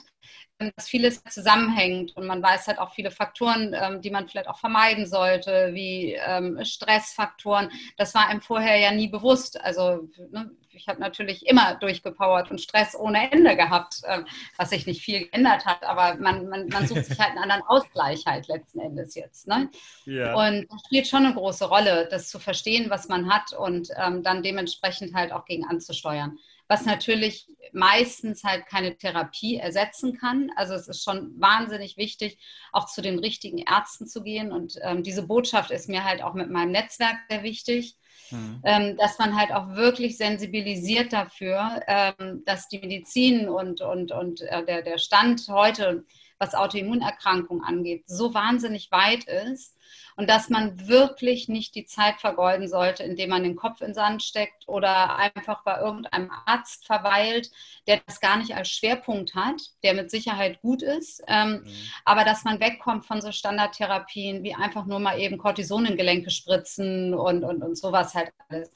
dass 0.57 0.87
vieles 0.87 1.21
zusammenhängt 1.25 2.15
und 2.15 2.25
man 2.25 2.41
weiß 2.41 2.67
halt 2.67 2.79
auch 2.79 2.93
viele 2.93 3.11
Faktoren, 3.11 3.75
ähm, 3.77 4.01
die 4.01 4.09
man 4.09 4.29
vielleicht 4.29 4.47
auch 4.47 4.57
vermeiden 4.57 5.05
sollte, 5.05 5.71
wie 5.73 6.13
ähm, 6.13 6.63
Stressfaktoren. 6.63 7.69
Das 7.97 8.15
war 8.15 8.27
einem 8.27 8.41
vorher 8.41 8.77
ja 8.77 8.91
nie 8.91 9.07
bewusst. 9.07 9.59
Also 9.61 10.07
ne, 10.31 10.51
ich 10.71 10.87
habe 10.87 11.01
natürlich 11.01 11.45
immer 11.45 11.75
durchgepowert 11.75 12.51
und 12.51 12.61
Stress 12.61 12.95
ohne 12.95 13.31
Ende 13.31 13.57
gehabt, 13.57 14.01
äh, 14.03 14.23
was 14.57 14.69
sich 14.69 14.85
nicht 14.85 15.01
viel 15.01 15.27
geändert 15.27 15.65
hat, 15.65 15.83
aber 15.83 16.15
man, 16.21 16.47
man, 16.47 16.67
man 16.69 16.87
sucht 16.87 17.05
sich 17.05 17.19
halt 17.19 17.31
einen 17.31 17.39
anderen 17.39 17.63
Ausgleich 17.63 18.25
halt 18.25 18.47
letzten 18.47 18.79
Endes 18.79 19.15
jetzt. 19.15 19.47
Ne? 19.47 19.69
Ja. 20.05 20.35
Und 20.35 20.67
das 20.71 20.81
spielt 20.85 21.07
schon 21.07 21.25
eine 21.25 21.33
große 21.33 21.65
Rolle, 21.65 22.07
das 22.09 22.29
zu 22.29 22.39
verstehen, 22.39 22.89
was 22.89 23.09
man 23.09 23.29
hat 23.29 23.51
und 23.53 23.89
ähm, 23.97 24.23
dann 24.23 24.41
dementsprechend 24.41 25.13
halt 25.13 25.33
auch 25.33 25.45
gegen 25.45 25.65
anzusteuern 25.65 26.37
was 26.67 26.85
natürlich 26.85 27.47
meistens 27.73 28.43
halt 28.43 28.65
keine 28.65 28.97
Therapie 28.97 29.57
ersetzen 29.57 30.17
kann. 30.17 30.49
Also 30.55 30.73
es 30.73 30.87
ist 30.87 31.03
schon 31.03 31.39
wahnsinnig 31.39 31.97
wichtig, 31.97 32.39
auch 32.71 32.87
zu 32.87 33.01
den 33.01 33.19
richtigen 33.19 33.59
Ärzten 33.59 34.07
zu 34.07 34.23
gehen. 34.23 34.51
Und 34.51 34.75
ähm, 34.81 35.03
diese 35.03 35.23
Botschaft 35.27 35.71
ist 35.71 35.89
mir 35.89 36.03
halt 36.03 36.23
auch 36.23 36.33
mit 36.33 36.49
meinem 36.49 36.71
Netzwerk 36.71 37.17
sehr 37.29 37.43
wichtig. 37.43 37.95
Mhm. 38.31 38.61
Ähm, 38.63 38.97
dass 38.97 39.19
man 39.19 39.35
halt 39.35 39.51
auch 39.51 39.75
wirklich 39.75 40.17
sensibilisiert 40.17 41.13
dafür, 41.13 41.81
ähm, 41.85 42.41
dass 42.45 42.67
die 42.67 42.79
Medizin 42.79 43.47
und, 43.47 43.81
und, 43.81 44.11
und 44.11 44.41
äh, 44.41 44.65
der, 44.65 44.81
der 44.81 44.97
Stand 44.97 45.45
heute, 45.47 46.05
was 46.39 46.55
Autoimmunerkrankungen 46.55 47.63
angeht, 47.63 48.03
so 48.07 48.33
wahnsinnig 48.33 48.91
weit 48.91 49.23
ist 49.25 49.75
und 50.15 50.29
dass 50.29 50.49
man 50.49 50.87
wirklich 50.87 51.47
nicht 51.47 51.75
die 51.75 51.85
Zeit 51.85 52.19
vergeuden 52.19 52.67
sollte, 52.67 53.03
indem 53.03 53.29
man 53.29 53.43
den 53.43 53.55
Kopf 53.55 53.81
in 53.81 53.87
den 53.87 53.93
Sand 53.93 54.23
steckt 54.23 54.67
oder 54.67 55.15
einfach 55.17 55.63
bei 55.63 55.79
irgendeinem 55.79 56.31
Arzt 56.45 56.85
verweilt, 56.85 57.51
der 57.87 58.01
das 58.05 58.21
gar 58.21 58.37
nicht 58.37 58.55
als 58.55 58.69
Schwerpunkt 58.69 59.35
hat, 59.35 59.61
der 59.83 59.93
mit 59.93 60.09
Sicherheit 60.09 60.61
gut 60.61 60.81
ist, 60.81 61.23
ähm, 61.27 61.63
mhm. 61.63 61.67
aber 62.05 62.23
dass 62.23 62.43
man 62.43 62.59
wegkommt 62.59 63.05
von 63.05 63.21
so 63.21 63.31
Standardtherapien 63.31 64.43
wie 64.43 64.55
einfach 64.55 64.85
nur 64.85 64.99
mal 64.99 65.19
eben 65.19 65.37
Cortison 65.37 65.85
in 65.85 65.97
Gelenke 65.97 66.31
spritzen 66.31 67.13
und, 67.13 67.43
und, 67.43 67.61
und 67.61 67.77
sowas 67.77 68.13
halt 68.13 68.31
alles. 68.49 68.71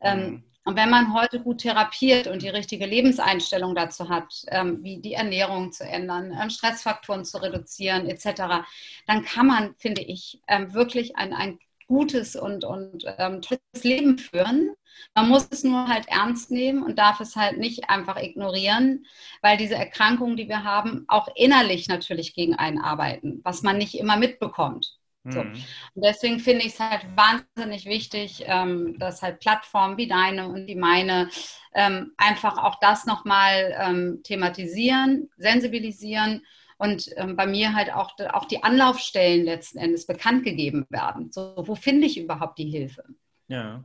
Ähm, 0.00 0.20
mhm. 0.20 0.49
Und 0.64 0.76
wenn 0.76 0.90
man 0.90 1.14
heute 1.14 1.40
gut 1.40 1.62
therapiert 1.62 2.26
und 2.26 2.42
die 2.42 2.48
richtige 2.48 2.84
Lebenseinstellung 2.84 3.74
dazu 3.74 4.08
hat, 4.08 4.44
ähm, 4.48 4.82
wie 4.82 5.00
die 5.00 5.14
Ernährung 5.14 5.72
zu 5.72 5.84
ändern, 5.84 6.36
ähm, 6.40 6.50
Stressfaktoren 6.50 7.24
zu 7.24 7.38
reduzieren 7.38 8.06
etc., 8.06 8.66
dann 9.06 9.24
kann 9.24 9.46
man, 9.46 9.74
finde 9.78 10.02
ich, 10.02 10.40
ähm, 10.48 10.74
wirklich 10.74 11.16
ein, 11.16 11.32
ein 11.32 11.58
gutes 11.86 12.36
und, 12.36 12.64
und 12.64 13.04
ähm, 13.18 13.42
tolles 13.42 13.82
Leben 13.82 14.16
führen. 14.18 14.70
Man 15.14 15.28
muss 15.28 15.48
es 15.50 15.64
nur 15.64 15.88
halt 15.88 16.06
ernst 16.08 16.50
nehmen 16.50 16.84
und 16.84 16.98
darf 16.98 17.20
es 17.20 17.34
halt 17.36 17.58
nicht 17.58 17.90
einfach 17.90 18.16
ignorieren, 18.16 19.06
weil 19.42 19.56
diese 19.56 19.74
Erkrankungen, 19.74 20.36
die 20.36 20.48
wir 20.48 20.62
haben, 20.62 21.04
auch 21.08 21.28
innerlich 21.34 21.88
natürlich 21.88 22.34
gegen 22.34 22.54
einen 22.54 22.78
arbeiten, 22.78 23.40
was 23.42 23.62
man 23.62 23.76
nicht 23.78 23.98
immer 23.98 24.16
mitbekommt. 24.16 24.99
So. 25.24 25.44
Mhm. 25.44 25.52
Und 25.94 26.04
deswegen 26.04 26.40
finde 26.40 26.64
ich 26.64 26.74
es 26.74 26.80
halt 26.80 27.06
wahnsinnig 27.14 27.84
wichtig, 27.84 28.44
ähm, 28.46 28.98
dass 28.98 29.22
halt 29.22 29.40
Plattformen 29.40 29.98
wie 29.98 30.08
deine 30.08 30.48
und 30.48 30.66
wie 30.66 30.76
meine 30.76 31.28
ähm, 31.74 32.12
einfach 32.16 32.56
auch 32.56 32.80
das 32.80 33.04
nochmal 33.06 33.76
ähm, 33.78 34.20
thematisieren, 34.24 35.28
sensibilisieren 35.36 36.42
und 36.78 37.10
ähm, 37.16 37.36
bei 37.36 37.46
mir 37.46 37.74
halt 37.74 37.92
auch, 37.92 38.18
auch 38.32 38.46
die 38.46 38.62
Anlaufstellen 38.62 39.44
letzten 39.44 39.78
Endes 39.78 40.06
bekannt 40.06 40.44
gegeben 40.44 40.86
werden. 40.88 41.30
So, 41.30 41.54
wo 41.66 41.74
finde 41.74 42.06
ich 42.06 42.18
überhaupt 42.18 42.58
die 42.58 42.70
Hilfe? 42.70 43.04
Ja. 43.50 43.82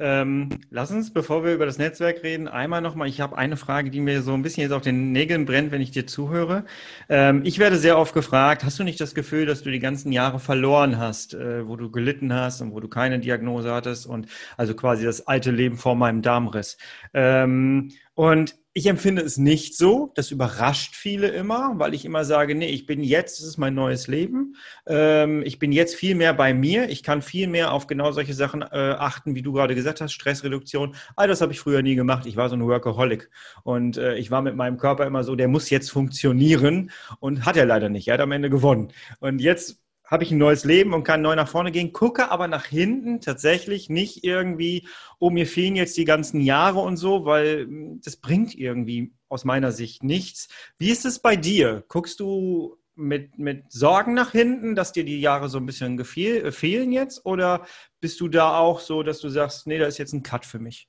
Ähm, 0.00 0.48
lass 0.70 0.90
uns, 0.90 1.12
bevor 1.12 1.44
wir 1.44 1.54
über 1.54 1.66
das 1.66 1.78
Netzwerk 1.78 2.24
reden, 2.24 2.48
einmal 2.48 2.80
nochmal, 2.80 3.06
ich 3.06 3.20
habe 3.20 3.38
eine 3.38 3.56
Frage, 3.56 3.90
die 3.90 4.00
mir 4.00 4.22
so 4.22 4.34
ein 4.34 4.42
bisschen 4.42 4.62
jetzt 4.62 4.72
auf 4.72 4.82
den 4.82 5.12
Nägeln 5.12 5.44
brennt, 5.46 5.70
wenn 5.70 5.80
ich 5.80 5.92
dir 5.92 6.04
zuhöre. 6.04 6.64
Ähm, 7.08 7.42
ich 7.44 7.60
werde 7.60 7.76
sehr 7.76 7.96
oft 7.96 8.12
gefragt, 8.12 8.64
hast 8.64 8.76
du 8.80 8.82
nicht 8.82 9.00
das 9.00 9.14
Gefühl, 9.14 9.46
dass 9.46 9.62
du 9.62 9.70
die 9.70 9.78
ganzen 9.78 10.10
Jahre 10.10 10.40
verloren 10.40 10.98
hast, 10.98 11.34
äh, 11.34 11.64
wo 11.68 11.76
du 11.76 11.92
gelitten 11.92 12.32
hast 12.32 12.60
und 12.60 12.72
wo 12.72 12.80
du 12.80 12.88
keine 12.88 13.20
Diagnose 13.20 13.72
hattest 13.72 14.06
und 14.06 14.26
also 14.56 14.74
quasi 14.74 15.04
das 15.04 15.28
alte 15.28 15.52
Leben 15.52 15.76
vor 15.76 15.94
meinem 15.94 16.20
Darmriss? 16.20 16.76
Ähm, 17.12 17.92
und 18.14 18.56
ich 18.76 18.86
empfinde 18.86 19.22
es 19.22 19.38
nicht 19.38 19.76
so. 19.76 20.10
Das 20.16 20.32
überrascht 20.32 20.96
viele 20.96 21.28
immer, 21.28 21.74
weil 21.76 21.94
ich 21.94 22.04
immer 22.04 22.24
sage, 22.24 22.56
nee, 22.56 22.66
ich 22.66 22.86
bin 22.86 23.04
jetzt, 23.04 23.38
das 23.38 23.46
ist 23.46 23.56
mein 23.56 23.74
neues 23.74 24.08
Leben. 24.08 24.56
Ähm, 24.86 25.42
ich 25.46 25.60
bin 25.60 25.70
jetzt 25.70 25.94
viel 25.94 26.16
mehr 26.16 26.34
bei 26.34 26.52
mir. 26.52 26.88
Ich 26.88 27.04
kann 27.04 27.22
viel 27.22 27.46
mehr 27.46 27.72
auf 27.72 27.86
genau 27.86 28.10
solche 28.10 28.34
Sachen 28.34 28.62
äh, 28.62 28.66
achten, 28.98 29.36
wie 29.36 29.42
du 29.42 29.52
gerade 29.52 29.76
gesagt 29.76 30.00
hast, 30.00 30.12
Stressreduktion. 30.12 30.96
All 31.14 31.28
das 31.28 31.40
habe 31.40 31.52
ich 31.52 31.60
früher 31.60 31.82
nie 31.82 31.94
gemacht. 31.94 32.26
Ich 32.26 32.36
war 32.36 32.48
so 32.48 32.56
ein 32.56 32.66
Workaholic. 32.66 33.30
Und 33.62 33.96
äh, 33.96 34.16
ich 34.16 34.32
war 34.32 34.42
mit 34.42 34.56
meinem 34.56 34.76
Körper 34.76 35.06
immer 35.06 35.22
so, 35.22 35.36
der 35.36 35.46
muss 35.46 35.70
jetzt 35.70 35.92
funktionieren. 35.92 36.90
Und 37.20 37.46
hat 37.46 37.56
er 37.56 37.66
leider 37.66 37.88
nicht. 37.88 38.08
Er 38.08 38.14
hat 38.14 38.20
am 38.20 38.32
Ende 38.32 38.50
gewonnen. 38.50 38.92
Und 39.20 39.40
jetzt 39.40 39.83
habe 40.04 40.22
ich 40.22 40.30
ein 40.30 40.38
neues 40.38 40.64
Leben 40.64 40.92
und 40.92 41.04
kann 41.04 41.22
neu 41.22 41.34
nach 41.34 41.48
vorne 41.48 41.72
gehen, 41.72 41.92
gucke 41.92 42.30
aber 42.30 42.46
nach 42.46 42.66
hinten 42.66 43.20
tatsächlich 43.20 43.88
nicht 43.88 44.22
irgendwie, 44.22 44.86
oh, 45.18 45.30
mir 45.30 45.46
fehlen 45.46 45.76
jetzt 45.76 45.96
die 45.96 46.04
ganzen 46.04 46.40
Jahre 46.40 46.80
und 46.80 46.96
so, 46.96 47.24
weil 47.24 47.62
hm, 47.62 48.00
das 48.04 48.16
bringt 48.16 48.54
irgendwie 48.54 49.12
aus 49.28 49.44
meiner 49.44 49.72
Sicht 49.72 50.02
nichts. 50.02 50.48
Wie 50.78 50.90
ist 50.90 51.04
es 51.04 51.18
bei 51.18 51.36
dir? 51.36 51.84
Guckst 51.88 52.20
du 52.20 52.76
mit, 52.96 53.38
mit 53.38 53.72
Sorgen 53.72 54.14
nach 54.14 54.32
hinten, 54.32 54.74
dass 54.74 54.92
dir 54.92 55.04
die 55.04 55.20
Jahre 55.20 55.48
so 55.48 55.58
ein 55.58 55.66
bisschen 55.66 55.96
gefiel, 55.96 56.46
äh, 56.46 56.52
fehlen 56.52 56.92
jetzt? 56.92 57.24
Oder 57.24 57.66
bist 58.00 58.20
du 58.20 58.28
da 58.28 58.58
auch 58.58 58.80
so, 58.80 59.02
dass 59.02 59.20
du 59.20 59.28
sagst, 59.28 59.66
nee, 59.66 59.78
da 59.78 59.86
ist 59.86 59.98
jetzt 59.98 60.12
ein 60.12 60.22
Cut 60.22 60.44
für 60.44 60.58
mich? 60.58 60.88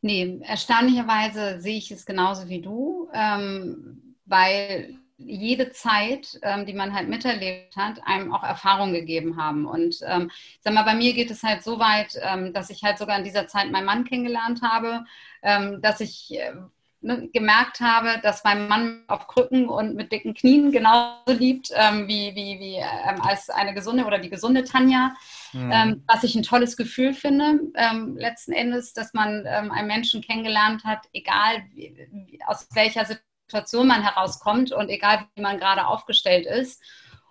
Nee, 0.00 0.40
erstaunlicherweise 0.42 1.60
sehe 1.60 1.78
ich 1.78 1.90
es 1.90 2.06
genauso 2.06 2.48
wie 2.48 2.60
du, 2.60 3.08
ähm, 3.12 4.16
weil 4.24 4.98
jede 5.18 5.70
Zeit, 5.70 6.38
ähm, 6.42 6.64
die 6.64 6.72
man 6.72 6.94
halt 6.94 7.08
miterlebt 7.08 7.76
hat, 7.76 8.00
einem 8.06 8.32
auch 8.32 8.44
Erfahrung 8.44 8.92
gegeben 8.92 9.36
haben. 9.36 9.66
Und 9.66 9.96
ähm, 10.06 10.30
ich 10.30 10.60
sag 10.62 10.72
mal, 10.72 10.84
bei 10.84 10.94
mir 10.94 11.12
geht 11.12 11.30
es 11.30 11.42
halt 11.42 11.64
so 11.64 11.78
weit, 11.80 12.18
ähm, 12.22 12.52
dass 12.52 12.70
ich 12.70 12.84
halt 12.84 12.98
sogar 12.98 13.18
in 13.18 13.24
dieser 13.24 13.48
Zeit 13.48 13.70
meinen 13.70 13.84
Mann 13.84 14.04
kennengelernt 14.04 14.62
habe, 14.62 15.04
ähm, 15.42 15.82
dass 15.82 16.00
ich 16.00 16.38
äh, 16.38 16.52
ne, 17.00 17.28
gemerkt 17.32 17.80
habe, 17.80 18.20
dass 18.22 18.44
mein 18.44 18.68
Mann 18.68 19.02
auf 19.08 19.26
Krücken 19.26 19.68
und 19.68 19.96
mit 19.96 20.12
dicken 20.12 20.34
Knien 20.34 20.70
genauso 20.70 21.32
liebt 21.32 21.72
ähm, 21.74 22.06
wie, 22.06 22.36
wie, 22.36 22.60
wie 22.60 22.76
ähm, 22.76 23.20
als 23.20 23.50
eine 23.50 23.74
gesunde 23.74 24.04
oder 24.04 24.20
die 24.20 24.30
gesunde 24.30 24.64
Tanja. 24.64 25.14
Mhm. 25.54 26.02
was 26.06 26.24
ich 26.24 26.34
ein 26.34 26.42
tolles 26.42 26.76
Gefühl 26.76 27.14
finde, 27.14 27.58
letzten 28.16 28.52
Endes, 28.52 28.92
dass 28.92 29.14
man 29.14 29.46
einen 29.46 29.86
Menschen 29.86 30.20
kennengelernt 30.20 30.84
hat, 30.84 31.06
egal 31.14 31.62
wie, 31.72 32.38
aus 32.46 32.68
welcher 32.74 33.06
Situation 33.06 33.27
Situation 33.48 33.88
man 33.88 34.02
herauskommt 34.02 34.72
und 34.72 34.90
egal 34.90 35.26
wie 35.34 35.40
man 35.40 35.58
gerade 35.58 35.86
aufgestellt 35.86 36.46
ist. 36.46 36.82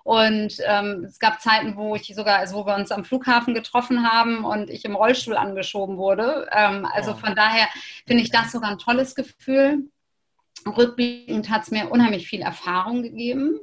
Und 0.04 0.58
ähm, 0.66 1.04
es 1.06 1.20
gab 1.20 1.42
Zeiten, 1.42 1.76
wo 1.76 1.94
ich 1.94 2.08
sogar, 2.16 2.40
also 2.40 2.56
wo 2.56 2.66
wir 2.66 2.76
uns 2.76 2.92
am 2.92 3.04
Flughafen 3.04 3.54
getroffen 3.54 4.10
haben 4.10 4.46
und 4.46 4.70
ich 4.70 4.86
im 4.86 4.96
Rollstuhl 4.96 5.36
angeschoben 5.36 5.98
wurde. 5.98 6.48
Ähm, 6.52 6.88
also 6.92 7.14
von 7.14 7.36
daher 7.36 7.68
finde 8.06 8.24
ich 8.24 8.32
das 8.32 8.54
sogar 8.54 8.72
ein 8.72 8.78
tolles 8.78 9.16
Gefühl. 9.16 9.90
Rückblickend 10.66 11.50
hat 11.50 11.64
es 11.64 11.72
mir 11.72 11.92
unheimlich 11.92 12.28
viel 12.28 12.42
Erfahrung 12.42 13.04
gegeben. 13.04 13.60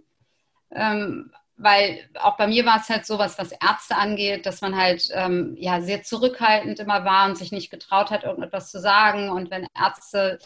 Ähm, 0.71 1.33
weil 1.57 2.01
auch 2.21 2.37
bei 2.37 2.47
mir 2.47 2.67
war 2.67 2.81
es 2.81 2.89
halt 2.89 3.07
so, 3.07 3.19
was, 3.19 3.39
was 3.39 3.53
Ärzte 3.53 3.97
angeht, 3.97 4.45
dass 4.45 4.61
man 4.61 4.77
halt 4.77 5.09
ähm, 5.13 5.55
ja 5.57 5.81
sehr 5.81 6.03
zurückhaltend 6.03 6.79
immer 6.79 7.05
war 7.05 7.27
und 7.27 7.39
sich 7.39 7.53
nicht 7.53 7.71
getraut 7.71 8.11
hat, 8.11 8.25
irgendetwas 8.25 8.71
zu 8.71 8.81
sagen. 8.81 9.31
Und 9.31 9.51
wenn 9.51 9.67
Ärzte 9.75 10.41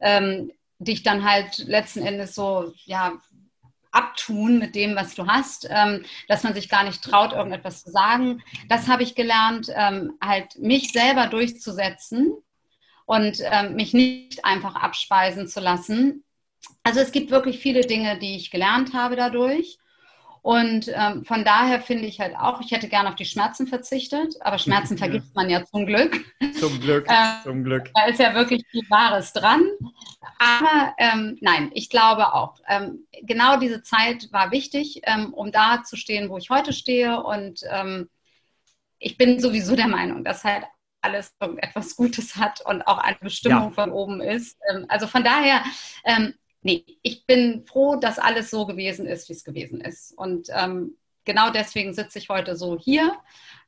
ähm, 0.00 0.50
dich 0.84 1.02
dann 1.02 1.24
halt 1.24 1.58
letzten 1.58 2.00
Endes 2.02 2.34
so, 2.34 2.72
ja, 2.84 3.12
abtun 3.92 4.58
mit 4.58 4.74
dem, 4.74 4.96
was 4.96 5.14
du 5.14 5.26
hast, 5.26 5.68
ähm, 5.70 6.04
dass 6.26 6.42
man 6.42 6.54
sich 6.54 6.68
gar 6.68 6.82
nicht 6.82 7.02
traut, 7.02 7.32
irgendetwas 7.32 7.84
zu 7.84 7.90
sagen. 7.90 8.42
Das 8.68 8.88
habe 8.88 9.02
ich 9.02 9.14
gelernt, 9.14 9.68
ähm, 9.74 10.14
halt 10.20 10.58
mich 10.58 10.92
selber 10.92 11.26
durchzusetzen 11.26 12.32
und 13.04 13.38
ähm, 13.42 13.74
mich 13.74 13.92
nicht 13.92 14.44
einfach 14.44 14.76
abspeisen 14.76 15.46
zu 15.46 15.60
lassen. 15.60 16.24
Also 16.82 17.00
es 17.00 17.12
gibt 17.12 17.30
wirklich 17.30 17.58
viele 17.58 17.82
Dinge, 17.82 18.18
die 18.18 18.36
ich 18.36 18.50
gelernt 18.50 18.94
habe 18.94 19.14
dadurch. 19.14 19.78
Und 20.42 20.90
ähm, 20.92 21.24
von 21.24 21.44
daher 21.44 21.80
finde 21.80 22.06
ich 22.06 22.18
halt 22.18 22.36
auch, 22.36 22.60
ich 22.60 22.72
hätte 22.72 22.88
gerne 22.88 23.08
auf 23.08 23.14
die 23.14 23.24
Schmerzen 23.24 23.68
verzichtet, 23.68 24.34
aber 24.40 24.58
Schmerzen 24.58 24.98
vergisst 24.98 25.34
man 25.36 25.48
ja 25.48 25.64
zum 25.64 25.86
Glück. 25.86 26.24
Zum 26.58 26.80
Glück, 26.80 27.06
ähm, 27.08 27.42
zum 27.44 27.64
Glück. 27.64 27.90
Da 27.94 28.06
ist 28.06 28.18
ja 28.18 28.34
wirklich 28.34 28.64
viel 28.68 28.82
Wahres 28.90 29.32
dran. 29.32 29.62
Aber 30.40 30.94
ähm, 30.98 31.38
nein, 31.40 31.70
ich 31.74 31.88
glaube 31.88 32.34
auch, 32.34 32.56
ähm, 32.68 33.06
genau 33.22 33.56
diese 33.56 33.82
Zeit 33.82 34.32
war 34.32 34.50
wichtig, 34.50 35.02
ähm, 35.04 35.32
um 35.32 35.52
da 35.52 35.84
zu 35.84 35.96
stehen, 35.96 36.28
wo 36.28 36.38
ich 36.38 36.50
heute 36.50 36.72
stehe. 36.72 37.22
Und 37.22 37.60
ähm, 37.70 38.10
ich 38.98 39.16
bin 39.16 39.38
sowieso 39.38 39.76
der 39.76 39.88
Meinung, 39.88 40.24
dass 40.24 40.42
halt 40.42 40.64
alles 41.02 41.34
etwas 41.56 41.94
Gutes 41.94 42.36
hat 42.36 42.60
und 42.64 42.82
auch 42.82 42.98
eine 42.98 43.16
Bestimmung 43.20 43.68
ja. 43.68 43.70
von 43.70 43.90
oben 43.90 44.20
ist. 44.20 44.56
also 44.88 45.08
von 45.08 45.24
daher 45.24 45.64
nee, 46.62 46.84
ich 47.02 47.26
bin 47.26 47.64
froh, 47.66 47.96
dass 47.96 48.18
alles 48.18 48.50
so 48.50 48.66
gewesen 48.66 49.06
ist, 49.06 49.28
wie 49.28 49.34
es 49.34 49.44
gewesen 49.44 49.80
ist. 49.80 50.16
Und 50.16 50.48
ähm, 50.50 50.96
genau 51.24 51.50
deswegen 51.50 51.92
sitze 51.94 52.18
ich 52.18 52.28
heute 52.28 52.56
so 52.56 52.78
hier, 52.78 53.16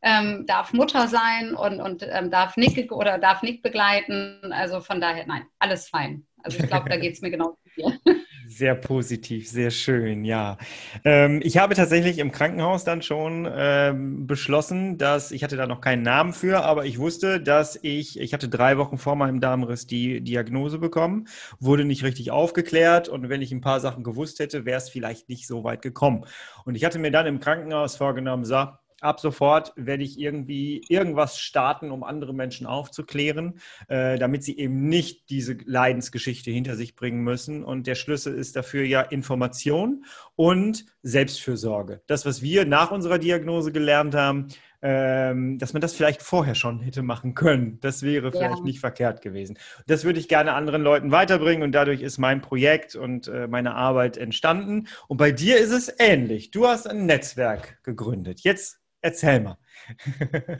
ähm, 0.03 0.47
darf 0.47 0.73
Mutter 0.73 1.09
sein 1.09 1.55
und, 1.55 1.81
und 1.81 2.07
ähm, 2.09 2.31
darf 2.31 2.57
Nick 2.57 2.93
oder 2.93 3.19
darf 3.19 3.43
Nick 3.43 3.63
begleiten. 3.63 4.53
Also 4.53 4.81
von 4.81 5.01
daher, 5.01 5.27
nein, 5.27 5.45
alles 5.59 5.89
fein. 5.89 6.27
Also 6.43 6.59
ich 6.59 6.67
glaube, 6.69 6.89
da 6.89 6.97
geht 6.99 7.15
es 7.15 7.21
mir 7.21 7.31
genau 7.31 7.59
wie 7.65 7.83
dir. 7.83 8.01
Sehr 8.47 8.75
positiv, 8.75 9.49
sehr 9.49 9.71
schön, 9.71 10.23
ja. 10.25 10.59
Ähm, 11.03 11.41
ich 11.43 11.57
habe 11.57 11.75
tatsächlich 11.75 12.19
im 12.19 12.31
Krankenhaus 12.31 12.85
dann 12.85 13.01
schon 13.01 13.49
ähm, 13.51 14.27
beschlossen, 14.27 14.99
dass 14.99 15.31
ich 15.33 15.43
hatte 15.43 15.57
da 15.57 15.67
noch 15.67 15.81
keinen 15.81 16.03
Namen 16.03 16.35
für, 16.35 16.63
aber 16.63 16.85
ich 16.85 16.99
wusste, 16.99 17.41
dass 17.41 17.79
ich, 17.81 18.21
ich 18.21 18.35
hatte 18.35 18.51
drei 18.51 18.77
Wochen 18.77 18.99
vor 18.99 19.17
meinem 19.17 19.41
Darmriss 19.41 19.87
die 19.87 20.21
Diagnose 20.21 20.79
bekommen, 20.79 21.27
wurde 21.59 21.87
nicht 21.87 22.05
richtig 22.05 22.33
aufgeklärt 22.33 23.09
und 23.09 23.31
wenn 23.31 23.41
ich 23.41 23.51
ein 23.51 23.63
paar 23.63 23.81
Sachen 23.81 24.05
gewusst 24.05 24.41
hätte, 24.41 24.67
wäre 24.67 24.77
es 24.77 24.91
vielleicht 24.91 25.31
nicht 25.31 25.47
so 25.47 25.65
weit 25.65 25.81
gekommen. 25.81 26.27
Und 26.67 26.75
ich 26.75 26.85
hatte 26.85 26.99
mir 26.99 27.11
dann 27.11 27.27
im 27.27 27.41
Krankenhaus 27.41 27.97
vorgenommen, 27.97 28.45
so, 28.45 28.67
ab 29.05 29.21
sofort 29.21 29.73
werde 29.77 30.03
ich 30.03 30.19
irgendwie 30.19 30.83
irgendwas 30.89 31.39
starten, 31.39 31.91
um 31.91 32.03
andere 32.03 32.35
Menschen 32.35 32.67
aufzuklären, 32.67 33.61
äh, 33.89 34.19
damit 34.19 34.43
sie 34.43 34.59
eben 34.59 34.89
nicht 34.89 35.31
diese 35.31 35.57
Leidensgeschichte 35.65 36.51
hinter 36.51 36.77
sich 36.77 36.97
bringen 36.97 37.23
müssen. 37.23 37.65
Und 37.65 37.87
der 37.87 37.95
Schlüssel 37.95 38.35
ist 38.35 38.57
dafür 38.57 38.85
ja 38.85 39.03
Information 39.03 40.05
und 40.37 40.87
Selbstfürsorge. 41.03 42.03
Das, 42.07 42.27
was 42.27 42.43
wir 42.43 42.65
nach 42.65 42.91
unserer 42.91 43.19
Diagnose 43.19 43.73
gelernt 43.73 44.15
haben, 44.15 44.49
ähm, 44.87 45.59
dass 45.59 45.73
man 45.73 45.81
das 45.81 45.95
vielleicht 45.95 46.21
vorher 46.21 46.55
schon 46.55 46.81
hätte 46.81 47.03
machen 47.03 47.35
können. 47.35 47.79
Das 47.81 48.03
wäre 48.03 48.31
vielleicht 48.31 48.59
ja. 48.59 48.65
nicht 48.65 48.81
verkehrt 48.81 49.23
gewesen. 49.23 49.59
Das 49.87 50.05
würde 50.05 50.19
ich 50.19 50.29
gerne 50.29 50.53
anderen 50.53 50.83
Leuten 50.83 51.11
weiterbringen 51.11 51.63
und 51.63 51.73
dadurch 51.73 52.03
ist 52.03 52.19
mein 52.19 52.43
Projekt 52.43 52.95
und 52.95 53.27
äh, 53.29 53.49
meine 53.49 53.75
Arbeit 53.75 54.19
entstanden. 54.19 54.89
Und 55.09 55.17
bei 55.17 55.33
dir 55.33 55.57
ist 55.57 55.71
es 55.71 55.95
ähnlich. 55.99 56.51
Du 56.51 56.67
hast 56.67 56.87
ein 56.87 57.07
Netzwerk 57.07 57.83
gegründet. 57.83 58.41
Jetzt 58.41 58.84
erzähl 59.05 59.41
mal. 59.41 59.59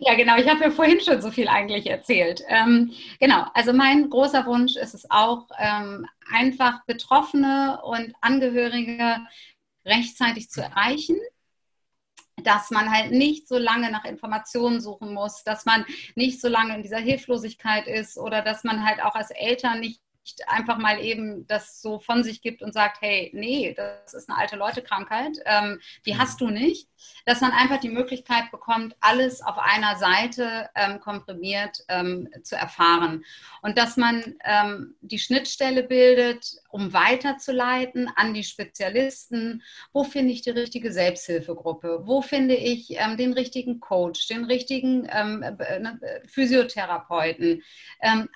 ja, 0.00 0.14
genau. 0.14 0.36
Ich 0.36 0.48
habe 0.48 0.62
ja 0.62 0.70
vorhin 0.70 1.00
schon 1.00 1.20
so 1.20 1.30
viel 1.30 1.48
eigentlich 1.48 1.90
erzählt. 1.90 2.42
Ähm, 2.48 2.92
genau. 3.18 3.44
Also 3.54 3.72
mein 3.72 4.08
großer 4.08 4.46
Wunsch 4.46 4.76
ist 4.76 4.94
es 4.94 5.10
auch, 5.10 5.48
ähm, 5.58 6.06
einfach 6.32 6.84
Betroffene 6.86 7.80
und 7.82 8.14
Angehörige 8.20 9.16
rechtzeitig 9.84 10.48
zu 10.50 10.62
erreichen 10.62 11.16
dass 12.44 12.70
man 12.70 12.88
halt 12.92 13.10
nicht 13.10 13.48
so 13.48 13.58
lange 13.58 13.90
nach 13.90 14.04
Informationen 14.04 14.80
suchen 14.80 15.12
muss, 15.12 15.42
dass 15.42 15.66
man 15.66 15.84
nicht 16.14 16.40
so 16.40 16.46
lange 16.46 16.76
in 16.76 16.82
dieser 16.84 16.98
Hilflosigkeit 16.98 17.88
ist 17.88 18.16
oder 18.16 18.42
dass 18.42 18.62
man 18.62 18.84
halt 18.84 19.02
auch 19.02 19.16
als 19.16 19.32
Eltern 19.32 19.80
nicht 19.80 20.00
einfach 20.46 20.78
mal 20.78 21.00
eben 21.00 21.46
das 21.46 21.80
so 21.80 21.98
von 21.98 22.24
sich 22.24 22.42
gibt 22.42 22.62
und 22.62 22.72
sagt, 22.72 23.00
hey, 23.00 23.30
nee, 23.34 23.74
das 23.74 24.14
ist 24.14 24.28
eine 24.28 24.38
alte 24.38 24.56
Leute-Krankheit, 24.56 25.38
ähm, 25.44 25.80
die 26.06 26.14
mhm. 26.14 26.18
hast 26.18 26.40
du 26.40 26.48
nicht, 26.48 26.88
dass 27.26 27.40
man 27.40 27.52
einfach 27.52 27.78
die 27.78 27.88
Möglichkeit 27.88 28.50
bekommt, 28.50 28.96
alles 29.00 29.42
auf 29.42 29.58
einer 29.58 29.96
Seite 29.96 30.68
ähm, 30.74 31.00
komprimiert 31.00 31.84
ähm, 31.88 32.28
zu 32.42 32.56
erfahren. 32.56 33.24
Und 33.62 33.78
dass 33.78 33.96
man 33.96 34.34
ähm, 34.44 34.96
die 35.00 35.18
Schnittstelle 35.18 35.82
bildet, 35.82 36.56
um 36.70 36.92
weiterzuleiten 36.92 38.10
an 38.16 38.34
die 38.34 38.44
Spezialisten, 38.44 39.62
wo 39.92 40.04
finde 40.04 40.32
ich 40.32 40.42
die 40.42 40.50
richtige 40.50 40.92
Selbsthilfegruppe, 40.92 42.00
wo 42.04 42.22
finde 42.22 42.54
ich 42.54 42.90
ähm, 42.98 43.16
den 43.16 43.32
richtigen 43.32 43.80
Coach, 43.80 44.26
den 44.28 44.44
richtigen 44.44 45.08
ähm, 45.10 45.40
ne, 45.40 46.00
Physiotherapeuten, 46.26 47.62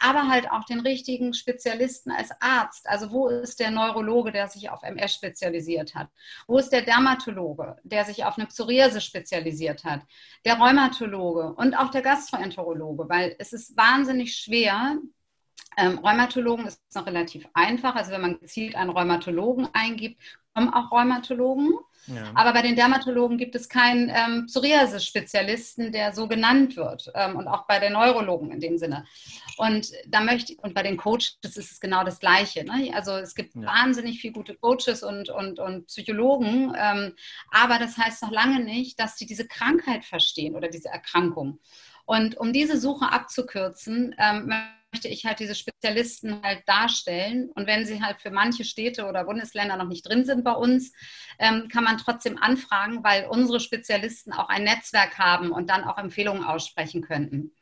aber 0.00 0.28
halt 0.28 0.50
auch 0.50 0.64
den 0.64 0.80
richtigen 0.80 1.34
Spezialisten, 1.34 1.81
Spezialisten 1.82 2.10
als 2.12 2.30
Arzt? 2.40 2.88
Also 2.88 3.10
wo 3.10 3.28
ist 3.28 3.58
der 3.60 3.70
Neurologe, 3.70 4.32
der 4.32 4.48
sich 4.48 4.70
auf 4.70 4.82
MS 4.82 5.14
spezialisiert 5.14 5.94
hat? 5.94 6.08
Wo 6.46 6.58
ist 6.58 6.70
der 6.70 6.82
Dermatologe, 6.82 7.76
der 7.82 8.04
sich 8.04 8.24
auf 8.24 8.38
eine 8.38 8.46
Psoriase 8.46 9.00
spezialisiert 9.00 9.84
hat? 9.84 10.02
Der 10.44 10.58
Rheumatologe 10.58 11.54
und 11.54 11.74
auch 11.74 11.90
der 11.90 12.02
Gastroenterologe, 12.02 13.08
weil 13.08 13.36
es 13.38 13.52
ist 13.52 13.76
wahnsinnig 13.76 14.34
schwer, 14.34 14.98
ähm, 15.76 15.98
Rheumatologen 15.98 16.66
ist 16.66 16.82
noch 16.94 17.06
relativ 17.06 17.48
einfach. 17.54 17.94
Also 17.94 18.12
wenn 18.12 18.20
man 18.20 18.38
gezielt 18.38 18.74
einen 18.76 18.90
Rheumatologen 18.90 19.68
eingibt, 19.72 20.20
kommen 20.54 20.73
auch 20.73 20.90
Rheumatologen. 20.90 21.73
Ja. 22.06 22.32
Aber 22.35 22.52
bei 22.52 22.62
den 22.62 22.75
Dermatologen 22.75 23.38
gibt 23.38 23.54
es 23.54 23.68
keinen 23.68 24.11
ähm, 24.12 24.47
Psoriasis-Spezialisten, 24.47 25.92
der 25.92 26.12
so 26.12 26.26
genannt 26.26 26.76
wird. 26.76 27.11
Ähm, 27.14 27.37
und 27.37 27.47
auch 27.47 27.66
bei 27.66 27.78
den 27.78 27.92
Neurologen 27.92 28.50
in 28.50 28.59
dem 28.59 28.76
Sinne. 28.76 29.04
Und 29.56 29.92
da 30.09 30.21
möchte 30.21 30.54
und 30.56 30.75
bei 30.75 30.82
den 30.82 30.97
Coaches 30.97 31.38
ist 31.42 31.56
es 31.56 31.80
genau 31.80 32.02
das 32.02 32.18
Gleiche. 32.18 32.64
Ne? 32.64 32.92
Also 32.92 33.12
es 33.12 33.35
gibt 33.35 33.54
ja. 33.54 33.62
wahnsinnig 33.62 34.21
viele 34.21 34.32
gute 34.32 34.56
Coaches 34.56 35.04
und, 35.04 35.30
und, 35.30 35.61
und 35.61 35.87
Psychologen, 35.87 36.75
ähm, 36.76 37.14
aber 37.50 37.78
das 37.78 37.97
heißt 37.97 38.23
noch 38.23 38.32
lange 38.32 38.61
nicht, 38.64 38.99
dass 38.99 39.16
sie 39.16 39.26
diese 39.26 39.47
Krankheit 39.47 40.04
verstehen 40.04 40.56
oder 40.56 40.68
diese 40.68 40.88
Erkrankung. 40.88 41.61
Und 42.04 42.37
um 42.37 42.52
diese 42.52 42.80
Suche 42.80 43.12
abzukürzen, 43.12 44.14
ähm, 44.18 44.52
möchte 44.92 45.08
ich 45.08 45.25
halt 45.25 45.40
diese 45.40 45.54
Spezialisten 45.54 46.42
halt 46.42 46.62
darstellen. 46.66 47.50
Und 47.54 47.66
wenn 47.66 47.87
sie 47.87 48.02
halt 48.02 48.20
für 48.20 48.30
manche 48.30 48.64
Städte 48.64 49.06
oder 49.06 49.25
Bundesländer 49.25 49.76
noch 49.76 49.88
nicht 49.88 50.06
drin 50.06 50.25
sind 50.25 50.44
bei 50.44 50.52
uns, 50.52 50.92
ähm, 51.38 51.68
kann 51.68 51.84
man 51.84 51.99
trotzdem 51.99 52.38
anfragen, 52.38 53.02
weil 53.02 53.26
unsere 53.26 53.61
Spezialisten 53.61 54.32
auch 54.32 54.49
ein 54.49 54.64
Netzwerk 54.64 55.18
haben 55.18 55.50
und 55.50 55.70
dann 55.70 55.84
auch 55.84 55.99
Empfehlungen 55.99 56.44
aussprechen 56.44 57.02
könnten. 57.02 57.52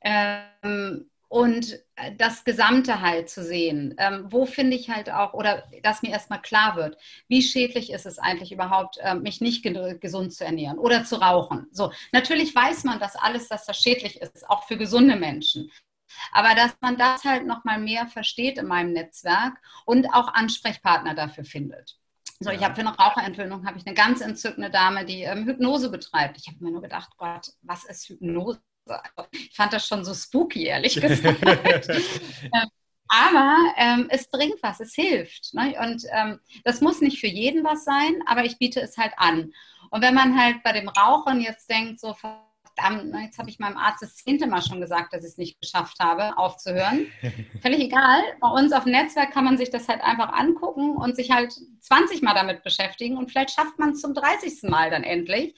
Ähm, 0.00 1.10
und 1.28 1.80
das 2.16 2.44
Gesamte 2.44 3.00
halt 3.00 3.28
zu 3.28 3.42
sehen. 3.42 3.96
Ähm, 3.98 4.26
wo 4.28 4.46
finde 4.46 4.76
ich 4.76 4.88
halt 4.88 5.10
auch, 5.10 5.34
oder 5.34 5.64
dass 5.82 6.02
mir 6.02 6.10
erstmal 6.10 6.40
klar 6.40 6.76
wird, 6.76 6.96
wie 7.26 7.42
schädlich 7.42 7.90
ist 7.90 8.06
es 8.06 8.20
eigentlich 8.20 8.52
überhaupt, 8.52 8.98
äh, 8.98 9.16
mich 9.16 9.40
nicht 9.40 9.64
ge 9.64 9.98
gesund 9.98 10.32
zu 10.32 10.44
ernähren 10.44 10.78
oder 10.78 11.04
zu 11.04 11.16
rauchen. 11.16 11.66
So, 11.72 11.92
natürlich 12.12 12.54
weiß 12.54 12.84
man 12.84 13.00
das 13.00 13.16
alles, 13.16 13.48
dass 13.48 13.66
das 13.66 13.76
schädlich 13.80 14.20
ist, 14.20 14.48
auch 14.48 14.68
für 14.68 14.76
gesunde 14.76 15.16
Menschen. 15.16 15.72
Aber 16.32 16.54
dass 16.54 16.76
man 16.80 16.96
das 16.96 17.24
halt 17.24 17.46
nochmal 17.46 17.78
mehr 17.78 18.06
versteht 18.06 18.58
in 18.58 18.66
meinem 18.66 18.92
Netzwerk 18.92 19.54
und 19.86 20.06
auch 20.12 20.32
Ansprechpartner 20.32 21.14
dafür 21.14 21.44
findet. 21.44 21.98
So, 22.40 22.50
ich 22.50 22.62
habe 22.62 22.74
für 22.74 22.80
eine 22.80 22.96
Raucherentwöhnung 22.96 23.66
habe 23.66 23.78
ich 23.78 23.86
eine 23.86 23.94
ganz 23.94 24.20
entzückende 24.20 24.70
Dame, 24.70 25.04
die 25.04 25.22
ähm, 25.22 25.46
Hypnose 25.46 25.90
betreibt. 25.90 26.36
Ich 26.38 26.48
habe 26.48 26.58
mir 26.60 26.72
nur 26.72 26.82
gedacht, 26.82 27.10
Gott, 27.16 27.52
was 27.62 27.84
ist 27.84 28.08
Hypnose? 28.08 28.60
Ich 29.32 29.54
fand 29.54 29.72
das 29.72 29.86
schon 29.86 30.04
so 30.04 30.12
spooky, 30.12 30.64
ehrlich 30.64 31.00
gesagt. 31.00 31.42
ähm, 31.44 32.68
aber 33.08 33.56
ähm, 33.76 34.06
es 34.10 34.28
bringt 34.28 34.62
was, 34.62 34.80
es 34.80 34.94
hilft. 34.94 35.54
Ne? 35.54 35.74
Und 35.80 36.04
ähm, 36.12 36.40
das 36.64 36.80
muss 36.80 37.00
nicht 37.00 37.20
für 37.20 37.28
jeden 37.28 37.64
was 37.64 37.84
sein, 37.84 38.22
aber 38.26 38.44
ich 38.44 38.58
biete 38.58 38.80
es 38.80 38.96
halt 38.96 39.12
an. 39.16 39.52
Und 39.90 40.02
wenn 40.02 40.14
man 40.14 40.38
halt 40.38 40.62
bei 40.62 40.72
dem 40.72 40.88
Rauchen 40.88 41.40
jetzt 41.40 41.70
denkt, 41.70 42.00
so 42.00 42.14
verdammt, 42.74 43.14
jetzt 43.22 43.38
habe 43.38 43.50
ich 43.50 43.58
meinem 43.58 43.76
Arzt 43.76 44.02
das 44.02 44.16
zehnte 44.16 44.46
Mal 44.46 44.62
schon 44.62 44.80
gesagt, 44.80 45.12
dass 45.12 45.24
ich 45.24 45.32
es 45.32 45.38
nicht 45.38 45.60
geschafft 45.60 45.98
habe, 46.00 46.36
aufzuhören. 46.36 47.06
Völlig 47.62 47.80
egal. 47.80 48.22
Bei 48.40 48.48
uns 48.48 48.72
auf 48.72 48.84
dem 48.84 48.92
Netzwerk 48.92 49.32
kann 49.32 49.44
man 49.44 49.58
sich 49.58 49.70
das 49.70 49.88
halt 49.88 50.02
einfach 50.02 50.32
angucken 50.32 50.96
und 50.96 51.16
sich 51.16 51.30
halt 51.30 51.54
20 51.80 52.22
Mal 52.22 52.34
damit 52.34 52.62
beschäftigen 52.62 53.16
und 53.16 53.30
vielleicht 53.30 53.50
schafft 53.50 53.78
man 53.78 53.90
es 53.90 54.00
zum 54.00 54.14
30. 54.14 54.62
Mal 54.64 54.90
dann 54.90 55.04
endlich. 55.04 55.54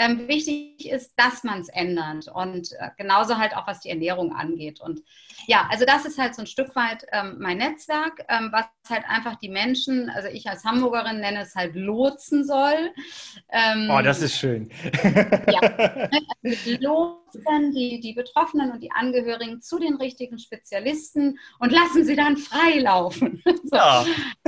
Ähm, 0.00 0.28
wichtig 0.28 0.88
ist, 0.88 1.12
dass 1.16 1.42
man 1.42 1.60
es 1.60 1.68
ändert 1.68 2.28
und 2.28 2.70
äh, 2.78 2.90
genauso 2.96 3.36
halt 3.36 3.56
auch, 3.56 3.66
was 3.66 3.80
die 3.80 3.90
Ernährung 3.90 4.32
angeht. 4.32 4.80
Und 4.80 5.02
ja, 5.48 5.66
also 5.70 5.84
das 5.84 6.04
ist 6.04 6.18
halt 6.18 6.36
so 6.36 6.42
ein 6.42 6.46
Stück 6.46 6.76
weit 6.76 7.04
ähm, 7.10 7.36
mein 7.40 7.58
Netzwerk, 7.58 8.24
ähm, 8.28 8.50
was 8.52 8.66
halt 8.88 9.04
einfach 9.08 9.36
die 9.40 9.48
Menschen, 9.48 10.08
also 10.08 10.28
ich 10.28 10.48
als 10.48 10.64
Hamburgerin 10.64 11.18
nenne 11.18 11.42
es 11.42 11.56
halt 11.56 11.74
lotsen 11.74 12.44
soll. 12.44 12.92
Ähm, 13.50 13.90
oh, 13.90 14.00
das 14.00 14.22
ist 14.22 14.38
schön. 14.38 14.70
ja, 15.02 15.60
also 16.44 17.18
lotsen 17.34 17.72
die, 17.72 18.00
die 18.00 18.12
Betroffenen 18.12 18.70
und 18.70 18.82
die 18.82 18.92
Angehörigen 18.92 19.60
zu 19.60 19.78
den 19.78 19.96
richtigen 19.96 20.38
Spezialisten 20.38 21.38
und 21.58 21.72
lassen 21.72 22.04
sie 22.04 22.16
dann 22.16 22.36
freilaufen. 22.36 23.42
so. 23.64 23.76
ja. 23.76 24.04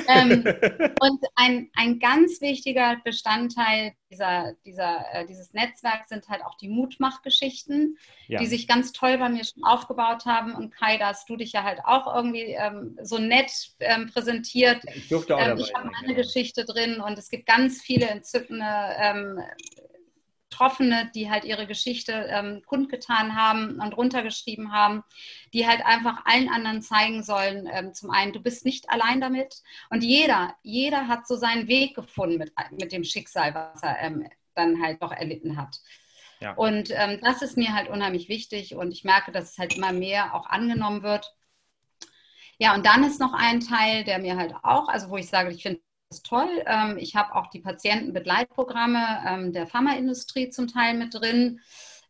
Ähm, 0.09 0.45
und 1.01 1.25
ein, 1.35 1.71
ein 1.75 1.99
ganz 1.99 2.41
wichtiger 2.41 2.97
Bestandteil 3.05 3.93
dieser, 4.11 4.55
dieser, 4.65 5.05
äh, 5.13 5.27
dieses 5.27 5.53
Netzwerks 5.53 6.09
sind 6.09 6.29
halt 6.29 6.43
auch 6.45 6.57
die 6.57 6.69
Mutmachgeschichten, 6.69 7.97
ja. 8.27 8.41
die 8.41 8.47
sich 8.47 8.67
ganz 8.67 8.93
toll 8.93 9.19
bei 9.19 9.29
mir 9.29 9.45
schon 9.45 9.63
aufgebaut 9.63 10.27
haben. 10.27 10.55
Und 10.55 10.75
Kai, 10.75 10.99
da 10.99 11.09
hast 11.09 11.29
du 11.29 11.37
dich 11.37 11.53
ja 11.53 11.63
halt 11.63 11.81
auch 11.85 12.13
irgendwie 12.13 12.57
ähm, 12.59 12.99
so 13.03 13.19
nett 13.19 13.53
ähm, 13.79 14.11
präsentiert. 14.13 14.83
Ich 14.95 15.09
durfte 15.09 15.37
auch 15.37 15.41
ähm, 15.41 15.59
Ich 15.59 15.73
habe 15.75 15.91
meine 15.91 16.13
ja. 16.13 16.23
Geschichte 16.23 16.65
drin 16.65 17.01
und 17.01 17.19
es 17.19 17.29
gibt 17.29 17.47
ganz 17.47 17.81
viele 17.81 18.07
entzückende 18.07 18.67
ähm, 18.99 19.41
Betroffene, 20.51 21.11
die 21.15 21.31
halt 21.31 21.45
ihre 21.45 21.67
Geschichte 21.67 22.13
ähm, 22.29 22.63
kundgetan 22.67 23.37
haben 23.37 23.81
und 23.81 23.97
runtergeschrieben 23.97 24.73
haben, 24.73 25.05
die 25.55 25.67
halt 25.67 25.85
einfach 25.87 26.27
allen 26.27 26.49
anderen 26.49 26.83
zeigen 26.83 27.23
sollen, 27.23 27.69
ähm, 27.73 27.95
zum 27.95 28.11
einen, 28.11 28.33
du 28.33 28.41
bist 28.41 28.65
nicht 28.65 28.91
allein 28.91 29.21
damit 29.21 29.63
und 29.91 30.03
jeder, 30.03 30.55
jeder 30.63 31.09
hat 31.09 31.27
so 31.27 31.37
seinen 31.37 31.69
Weg 31.69 31.95
gefunden 31.95 32.39
mit, 32.39 32.53
mit 32.73 32.93
dem 32.93 33.05
Schicksal, 33.05 33.55
was 33.55 33.83
er 33.83 34.01
ähm, 34.01 34.29
dann 34.55 34.83
halt 34.83 35.01
doch 35.03 35.13
erlitten 35.13 35.57
hat. 35.57 35.79
Ja. 36.41 36.55
Und 36.55 36.91
ähm, 36.91 37.21
das 37.23 37.43
ist 37.43 37.57
mir 37.57 37.73
halt 37.75 37.89
unheimlich 37.89 38.29
wichtig 38.29 38.75
und 38.75 38.93
ich 38.93 39.05
merke, 39.05 39.31
dass 39.31 39.53
es 39.53 39.59
halt 39.59 39.77
immer 39.77 39.93
mehr 39.93 40.35
auch 40.35 40.47
angenommen 40.47 41.03
wird. 41.03 41.33
Ja, 42.59 42.75
und 42.75 42.85
dann 42.85 43.05
ist 43.05 43.21
noch 43.21 43.33
ein 43.33 43.61
Teil, 43.61 44.05
der 44.05 44.19
mir 44.19 44.37
halt 44.37 44.55
auch, 44.63 44.89
also 44.89 45.11
wo 45.11 45.17
ich 45.17 45.29
sage, 45.29 45.51
ich 45.51 45.63
finde 45.63 45.81
ist 46.11 46.27
toll. 46.27 46.63
Ähm, 46.67 46.99
ich 46.99 47.15
habe 47.15 47.35
auch 47.37 47.47
die 47.49 47.61
Patientenbegleitprogramme 47.61 49.25
ähm, 49.27 49.53
der 49.53 49.67
Pharmaindustrie 49.67 50.51
zum 50.51 50.67
Teil 50.67 50.95
mit 50.95 51.15
drin. 51.15 51.61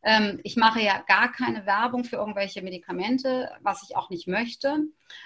Ähm, 0.03 0.41
ich 0.43 0.57
mache 0.57 0.81
ja 0.81 1.05
gar 1.07 1.31
keine 1.31 1.67
Werbung 1.67 2.05
für 2.05 2.17
irgendwelche 2.17 2.63
Medikamente, 2.63 3.51
was 3.61 3.83
ich 3.83 3.97
auch 3.97 4.09
nicht 4.09 4.27
möchte. 4.27 4.79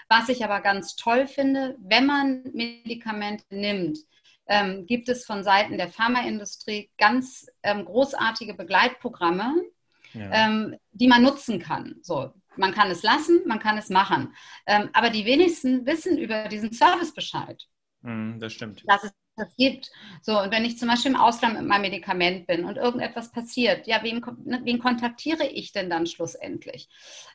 Was 0.08 0.28
ich 0.28 0.44
aber 0.44 0.60
ganz 0.60 0.96
toll 0.96 1.28
finde, 1.28 1.76
wenn 1.78 2.06
man 2.06 2.42
Medikamente 2.52 3.44
nimmt, 3.50 3.98
gibt 4.80 5.08
es 5.08 5.24
von 5.24 5.42
Seiten 5.42 5.78
der 5.78 5.88
Pharmaindustrie 5.88 6.90
ganz 6.98 7.46
großartige 7.62 8.52
Begleitprogramme, 8.52 9.54
ja. 10.12 10.70
die 10.92 11.08
man 11.08 11.22
nutzen 11.22 11.60
kann. 11.60 11.96
So, 12.02 12.30
man 12.56 12.74
kann 12.74 12.90
es 12.90 13.02
lassen, 13.02 13.40
man 13.46 13.58
kann 13.58 13.78
es 13.78 13.88
machen. 13.88 14.34
aber 14.66 15.08
die 15.08 15.24
wenigsten 15.24 15.86
wissen 15.86 16.18
über 16.18 16.48
diesen 16.48 16.74
Service 16.74 17.14
Bescheid. 17.14 17.66
Mhm, 18.04 18.38
das 18.38 18.52
stimmt. 18.52 18.84
Dass 18.86 19.02
es 19.04 19.12
das 19.36 19.56
gibt. 19.56 19.90
So, 20.22 20.40
und 20.40 20.52
wenn 20.52 20.64
ich 20.64 20.78
zum 20.78 20.88
Beispiel 20.88 21.10
im 21.10 21.16
Ausland 21.20 21.54
mit 21.54 21.66
meinem 21.66 21.82
Medikament 21.82 22.46
bin 22.46 22.64
und 22.64 22.76
irgendetwas 22.76 23.32
passiert, 23.32 23.86
ja, 23.86 24.02
wen, 24.02 24.24
ne, 24.44 24.60
wen 24.62 24.78
kontaktiere 24.78 25.44
ich 25.46 25.72
denn 25.72 25.90
dann 25.90 26.06
schlussendlich? 26.06 26.88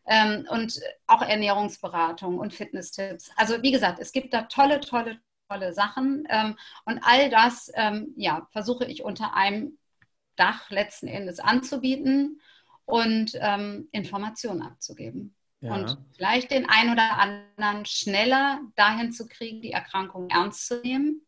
Ähm, 0.08 0.48
und 0.50 0.80
auch 1.08 1.22
Ernährungsberatung 1.22 2.38
und 2.38 2.54
Fitnesstipps. 2.54 3.32
Also 3.36 3.62
wie 3.64 3.72
gesagt, 3.72 4.00
es 4.00 4.12
gibt 4.12 4.34
da 4.34 4.44
tolle, 4.44 4.80
tolle, 4.80 5.20
tolle 5.50 5.74
Sachen. 5.74 6.26
Ähm, 6.30 6.56
und 6.86 7.00
all 7.04 7.30
das, 7.30 7.72
ähm, 7.76 8.14
ja, 8.16 8.48
versuche 8.52 8.86
ich 8.86 9.04
unter 9.04 9.34
einem 9.36 9.78
Dach 10.36 10.70
letzten 10.70 11.08
Endes 11.08 11.40
anzubieten 11.40 12.40
und 12.86 13.32
ähm, 13.42 13.90
Informationen 13.92 14.62
abzugeben. 14.62 15.36
Ja. 15.62 15.74
Und 15.76 15.98
vielleicht 16.16 16.52
den 16.52 16.70
einen 16.70 16.92
oder 16.92 17.18
anderen 17.18 17.86
schneller 17.86 18.62
dahin 18.76 19.12
zu 19.12 19.28
kriegen, 19.28 19.62
die 19.62 19.72
Erkrankung 19.72 20.30
ernst 20.30 20.68
zu 20.68 20.80
nehmen 20.82 21.22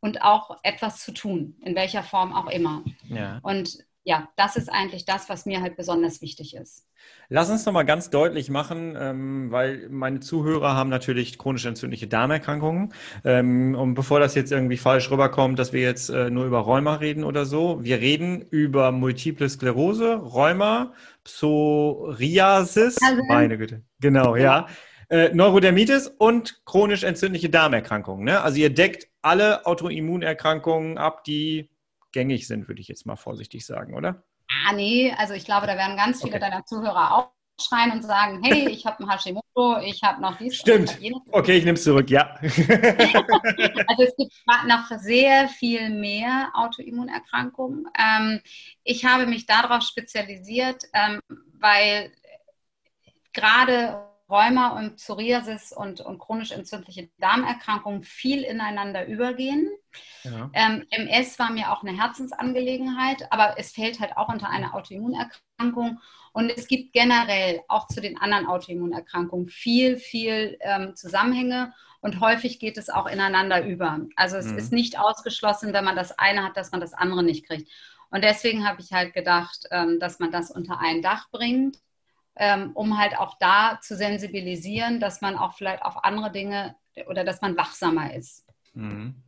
und 0.00 0.22
auch 0.22 0.58
etwas 0.62 1.00
zu 1.04 1.12
tun, 1.12 1.56
in 1.62 1.74
welcher 1.74 2.02
Form 2.02 2.32
auch 2.32 2.48
immer. 2.48 2.82
Ja. 3.08 3.38
Und 3.42 3.78
ja, 4.08 4.26
das 4.36 4.56
ist 4.56 4.72
eigentlich 4.72 5.04
das, 5.04 5.28
was 5.28 5.44
mir 5.44 5.60
halt 5.60 5.76
besonders 5.76 6.22
wichtig 6.22 6.56
ist. 6.56 6.86
Lass 7.28 7.50
uns 7.50 7.66
noch 7.66 7.74
mal 7.74 7.82
ganz 7.82 8.08
deutlich 8.08 8.48
machen, 8.48 8.96
ähm, 8.98 9.50
weil 9.50 9.86
meine 9.90 10.20
Zuhörer 10.20 10.74
haben 10.74 10.88
natürlich 10.88 11.36
chronisch 11.36 11.66
entzündliche 11.66 12.06
Darmerkrankungen. 12.06 12.94
Ähm, 13.22 13.74
und 13.74 13.92
bevor 13.92 14.18
das 14.18 14.34
jetzt 14.34 14.50
irgendwie 14.50 14.78
falsch 14.78 15.10
rüberkommt, 15.10 15.58
dass 15.58 15.74
wir 15.74 15.82
jetzt 15.82 16.08
äh, 16.08 16.30
nur 16.30 16.46
über 16.46 16.60
Rheuma 16.60 16.94
reden 16.94 17.22
oder 17.22 17.44
so, 17.44 17.84
wir 17.84 18.00
reden 18.00 18.40
über 18.40 18.92
Multiple 18.92 19.46
Sklerose, 19.46 20.14
Rheuma, 20.14 20.94
Psoriasis, 21.24 22.96
also, 23.02 23.22
meine 23.28 23.58
Güte, 23.58 23.82
genau, 24.00 24.36
ja. 24.36 24.68
Äh, 25.10 25.34
Neurodermitis 25.34 26.08
und 26.16 26.64
chronisch 26.64 27.02
entzündliche 27.02 27.50
Darmerkrankungen. 27.50 28.24
Ne? 28.24 28.40
Also 28.40 28.56
ihr 28.58 28.72
deckt 28.72 29.08
alle 29.20 29.66
Autoimmunerkrankungen 29.66 30.96
ab, 30.96 31.24
die 31.24 31.68
gängig 32.12 32.46
sind, 32.46 32.68
würde 32.68 32.80
ich 32.80 32.88
jetzt 32.88 33.06
mal 33.06 33.16
vorsichtig 33.16 33.66
sagen, 33.66 33.94
oder? 33.94 34.24
Ah, 34.66 34.72
nee, 34.72 35.12
also 35.18 35.34
ich 35.34 35.44
glaube, 35.44 35.66
da 35.66 35.76
werden 35.76 35.96
ganz 35.96 36.22
viele 36.22 36.36
okay. 36.36 36.40
deiner 36.40 36.64
Zuhörer 36.64 37.14
auch 37.14 37.30
schreien 37.60 37.90
und 37.92 38.02
sagen, 38.02 38.42
hey, 38.42 38.68
ich 38.68 38.86
habe 38.86 39.02
ein 39.02 39.10
Hashimoto, 39.10 39.78
ich 39.80 40.02
habe 40.02 40.22
noch 40.22 40.38
dies. 40.38 40.56
Stimmt. 40.56 40.96
Okay, 41.32 41.56
ich 41.56 41.64
nehme 41.64 41.76
es 41.76 41.84
zurück, 41.84 42.08
ja. 42.08 42.34
also 42.40 44.02
es 44.02 44.16
gibt 44.16 44.32
noch 44.66 44.88
sehr 44.98 45.48
viel 45.48 45.90
mehr 45.90 46.50
Autoimmunerkrankungen. 46.54 47.86
Ähm, 47.98 48.40
ich 48.84 49.04
habe 49.04 49.26
mich 49.26 49.46
darauf 49.46 49.82
spezialisiert, 49.82 50.84
ähm, 50.92 51.20
weil 51.58 52.12
gerade 53.32 54.07
Rheuma 54.30 54.78
und 54.78 54.96
Psoriasis 54.96 55.72
und, 55.72 56.00
und 56.00 56.18
chronisch 56.18 56.50
entzündliche 56.50 57.08
Darmerkrankungen 57.18 58.02
viel 58.02 58.42
ineinander 58.42 59.06
übergehen. 59.06 59.70
Ja. 60.22 60.50
Ähm, 60.52 60.86
MS 60.90 61.38
war 61.38 61.50
mir 61.50 61.72
auch 61.72 61.82
eine 61.82 61.96
Herzensangelegenheit, 61.96 63.32
aber 63.32 63.54
es 63.58 63.72
fällt 63.72 64.00
halt 64.00 64.16
auch 64.16 64.28
unter 64.28 64.50
eine 64.50 64.74
Autoimmunerkrankung. 64.74 66.00
Und 66.32 66.50
es 66.50 66.68
gibt 66.68 66.92
generell 66.92 67.62
auch 67.68 67.88
zu 67.88 68.02
den 68.02 68.18
anderen 68.18 68.46
Autoimmunerkrankungen 68.46 69.48
viel, 69.48 69.96
viel 69.96 70.58
ähm, 70.60 70.94
Zusammenhänge 70.94 71.72
und 72.00 72.20
häufig 72.20 72.60
geht 72.60 72.76
es 72.76 72.90
auch 72.90 73.06
ineinander 73.06 73.64
über. 73.64 73.98
Also 74.14 74.36
es 74.36 74.46
mhm. 74.46 74.58
ist 74.58 74.72
nicht 74.72 74.98
ausgeschlossen, 74.98 75.72
wenn 75.72 75.84
man 75.84 75.96
das 75.96 76.18
eine 76.18 76.44
hat, 76.44 76.56
dass 76.56 76.70
man 76.70 76.80
das 76.80 76.92
andere 76.92 77.22
nicht 77.22 77.46
kriegt. 77.46 77.70
Und 78.10 78.22
deswegen 78.24 78.66
habe 78.66 78.80
ich 78.80 78.92
halt 78.92 79.14
gedacht, 79.14 79.66
ähm, 79.70 79.98
dass 79.98 80.18
man 80.18 80.30
das 80.30 80.50
unter 80.50 80.78
ein 80.80 81.02
Dach 81.02 81.30
bringt 81.30 81.78
ähm, 82.38 82.72
um 82.74 82.98
halt 82.98 83.18
auch 83.18 83.36
da 83.38 83.78
zu 83.82 83.96
sensibilisieren, 83.96 85.00
dass 85.00 85.20
man 85.20 85.36
auch 85.36 85.54
vielleicht 85.54 85.82
auf 85.82 86.04
andere 86.04 86.30
Dinge 86.32 86.76
oder 87.06 87.24
dass 87.24 87.40
man 87.40 87.56
wachsamer 87.56 88.14
ist. 88.14 88.46
Mhm. 88.74 89.22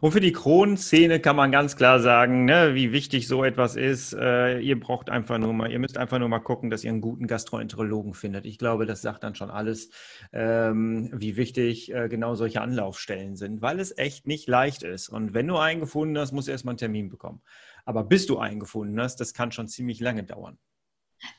Und 0.00 0.12
für 0.12 0.20
die 0.20 0.32
Kronenszene 0.32 1.20
kann 1.20 1.36
man 1.36 1.50
ganz 1.52 1.76
klar 1.76 2.00
sagen, 2.00 2.44
ne, 2.44 2.74
wie 2.74 2.92
wichtig 2.92 3.28
so 3.28 3.44
etwas 3.44 3.76
ist. 3.76 4.12
Äh, 4.12 4.60
ihr 4.60 4.78
braucht 4.78 5.10
einfach 5.10 5.38
nur 5.38 5.52
mal, 5.52 5.70
ihr 5.70 5.78
müsst 5.78 5.96
einfach 5.96 6.18
nur 6.18 6.28
mal 6.28 6.40
gucken, 6.40 6.70
dass 6.70 6.84
ihr 6.84 6.90
einen 6.90 7.00
guten 7.00 7.26
Gastroenterologen 7.26 8.14
findet. 8.14 8.44
Ich 8.44 8.58
glaube, 8.58 8.86
das 8.86 9.02
sagt 9.02 9.24
dann 9.24 9.34
schon 9.34 9.50
alles, 9.50 9.90
ähm, 10.32 11.10
wie 11.14 11.36
wichtig 11.36 11.92
äh, 11.92 12.08
genau 12.08 12.34
solche 12.34 12.60
Anlaufstellen 12.60 13.36
sind, 13.36 13.62
weil 13.62 13.80
es 13.80 13.96
echt 13.96 14.26
nicht 14.26 14.48
leicht 14.48 14.82
ist. 14.82 15.08
Und 15.08 15.34
wenn 15.34 15.48
du 15.48 15.56
einen 15.56 15.80
gefunden 15.80 16.18
hast, 16.18 16.32
musst 16.32 16.48
du 16.48 16.52
erstmal 16.52 16.72
einen 16.72 16.78
Termin 16.78 17.08
bekommen. 17.08 17.42
Aber 17.84 18.04
bis 18.04 18.26
du 18.26 18.38
einen 18.38 18.60
gefunden 18.60 19.00
hast, 19.00 19.16
das 19.20 19.34
kann 19.34 19.52
schon 19.52 19.68
ziemlich 19.68 20.00
lange 20.00 20.24
dauern. 20.24 20.58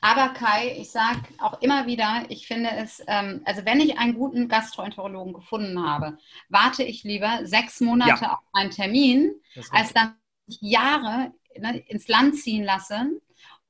Aber 0.00 0.30
Kai, 0.30 0.76
ich 0.78 0.90
sage 0.90 1.20
auch 1.38 1.60
immer 1.60 1.86
wieder, 1.86 2.24
ich 2.28 2.46
finde 2.46 2.70
es, 2.70 3.02
ähm, 3.06 3.42
also 3.44 3.64
wenn 3.64 3.80
ich 3.80 3.98
einen 3.98 4.14
guten 4.14 4.48
Gastroenterologen 4.48 5.32
gefunden 5.32 5.82
habe, 5.86 6.18
warte 6.48 6.82
ich 6.82 7.04
lieber 7.04 7.40
sechs 7.44 7.80
Monate 7.80 8.24
ja. 8.24 8.32
auf 8.32 8.44
einen 8.52 8.70
Termin, 8.70 9.34
als 9.70 9.92
dann 9.92 10.14
Jahre 10.46 11.32
ne, 11.58 11.78
ins 11.88 12.08
Land 12.08 12.36
ziehen 12.36 12.64
lassen 12.64 13.20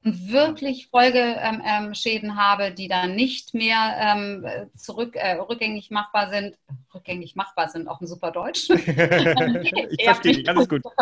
wirklich 0.05 0.89
Folgeschäden 0.89 2.37
habe, 2.37 2.73
die 2.73 2.89
dann 2.89 3.15
nicht 3.15 3.55
mehr 3.55 3.97
ähm, 3.99 4.47
zurück, 4.77 5.17
äh, 5.17 5.37
rückgängig 5.37 5.91
machbar 5.91 6.29
sind. 6.29 6.59
Rückgängig 6.95 7.35
machbar 7.37 7.69
sind, 7.69 7.89
auch 7.89 8.01
ein 8.01 8.07
super 8.07 8.31
Deutsch. 8.31 8.69
ich 8.71 10.05
verstehe 10.05 10.35
dich, 10.35 10.49
alles 10.49 10.69
gut. 10.69 10.83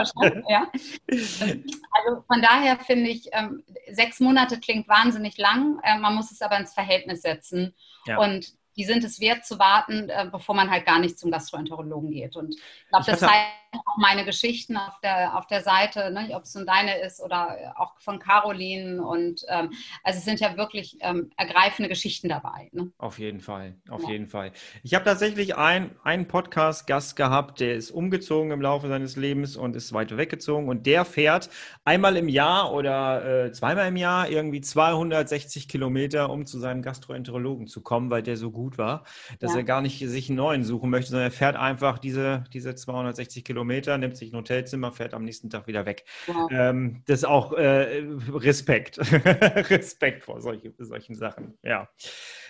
Ja. 0.48 0.70
Also 1.10 2.22
von 2.26 2.42
daher 2.42 2.78
finde 2.78 3.10
ich, 3.10 3.28
ähm, 3.32 3.64
sechs 3.90 4.20
Monate 4.20 4.60
klingt 4.60 4.88
wahnsinnig 4.88 5.36
lang, 5.36 5.80
äh, 5.82 5.98
man 5.98 6.14
muss 6.14 6.30
es 6.30 6.40
aber 6.40 6.58
ins 6.58 6.72
Verhältnis 6.72 7.22
setzen. 7.22 7.74
Ja. 8.06 8.18
Und 8.18 8.52
die 8.76 8.84
sind 8.84 9.04
es 9.04 9.20
wert 9.20 9.44
zu 9.44 9.58
warten, 9.58 10.08
äh, 10.08 10.28
bevor 10.30 10.54
man 10.54 10.70
halt 10.70 10.86
gar 10.86 10.98
nicht 10.98 11.18
zum 11.18 11.30
Gastroenterologen 11.30 12.10
geht. 12.10 12.36
Und 12.36 12.54
ich 12.54 12.88
glaube, 12.88 13.04
das 13.06 13.20
zeigen 13.20 13.61
auch 13.72 13.96
meine 13.96 14.24
Geschichten 14.24 14.76
auf 14.76 15.00
der, 15.00 15.36
auf 15.36 15.46
der 15.46 15.62
Seite, 15.62 16.10
ne, 16.10 16.30
ob 16.34 16.42
es 16.42 16.54
nun 16.54 16.66
deine 16.66 16.98
ist 17.00 17.20
oder 17.20 17.74
auch 17.76 17.98
von 18.00 18.18
Caroline. 18.18 19.02
Und 19.02 19.44
ähm, 19.48 19.72
also 20.02 20.18
es 20.18 20.24
sind 20.24 20.40
ja 20.40 20.56
wirklich 20.56 20.98
ähm, 21.00 21.30
ergreifende 21.36 21.88
Geschichten 21.88 22.28
dabei. 22.28 22.68
Ne? 22.72 22.92
Auf 22.98 23.18
jeden 23.18 23.40
Fall, 23.40 23.76
auf 23.88 24.02
ja. 24.02 24.10
jeden 24.10 24.26
Fall. 24.26 24.52
Ich 24.82 24.94
habe 24.94 25.04
tatsächlich 25.04 25.56
ein, 25.56 25.96
einen 26.04 26.28
Podcast-Gast 26.28 27.16
gehabt, 27.16 27.60
der 27.60 27.74
ist 27.74 27.90
umgezogen 27.90 28.50
im 28.50 28.60
Laufe 28.60 28.88
seines 28.88 29.16
Lebens 29.16 29.56
und 29.56 29.74
ist 29.74 29.92
weiter 29.92 30.16
weggezogen. 30.16 30.68
Und 30.68 30.86
der 30.86 31.04
fährt 31.04 31.48
einmal 31.84 32.16
im 32.16 32.28
Jahr 32.28 32.72
oder 32.72 33.46
äh, 33.46 33.52
zweimal 33.52 33.88
im 33.88 33.96
Jahr 33.96 34.28
irgendwie 34.28 34.60
260 34.60 35.68
Kilometer, 35.68 36.30
um 36.30 36.46
zu 36.46 36.58
seinem 36.58 36.82
Gastroenterologen 36.82 37.66
zu 37.66 37.82
kommen, 37.82 38.10
weil 38.10 38.22
der 38.22 38.36
so 38.36 38.50
gut 38.50 38.76
war, 38.76 39.04
dass 39.40 39.52
ja. 39.52 39.58
er 39.58 39.64
gar 39.64 39.80
nicht 39.80 39.98
sich 39.98 40.28
einen 40.28 40.36
neuen 40.36 40.64
suchen 40.64 40.90
möchte, 40.90 41.10
sondern 41.10 41.28
er 41.28 41.32
fährt 41.32 41.56
einfach 41.56 41.98
diese, 41.98 42.44
diese 42.52 42.74
260 42.74 43.44
Kilometer, 43.44 43.61
nimmt 43.64 44.16
sich 44.16 44.32
ein 44.32 44.36
Hotelzimmer, 44.36 44.92
fährt 44.92 45.14
am 45.14 45.24
nächsten 45.24 45.50
Tag 45.50 45.66
wieder 45.66 45.86
weg. 45.86 46.04
Ja. 46.26 46.46
Ähm, 46.50 47.02
das 47.06 47.20
ist 47.20 47.24
auch 47.24 47.52
äh, 47.52 48.04
Respekt. 48.28 48.98
Respekt 49.70 50.24
vor 50.24 50.40
solche, 50.40 50.72
solchen 50.78 51.14
Sachen. 51.14 51.58
Ja. 51.62 51.88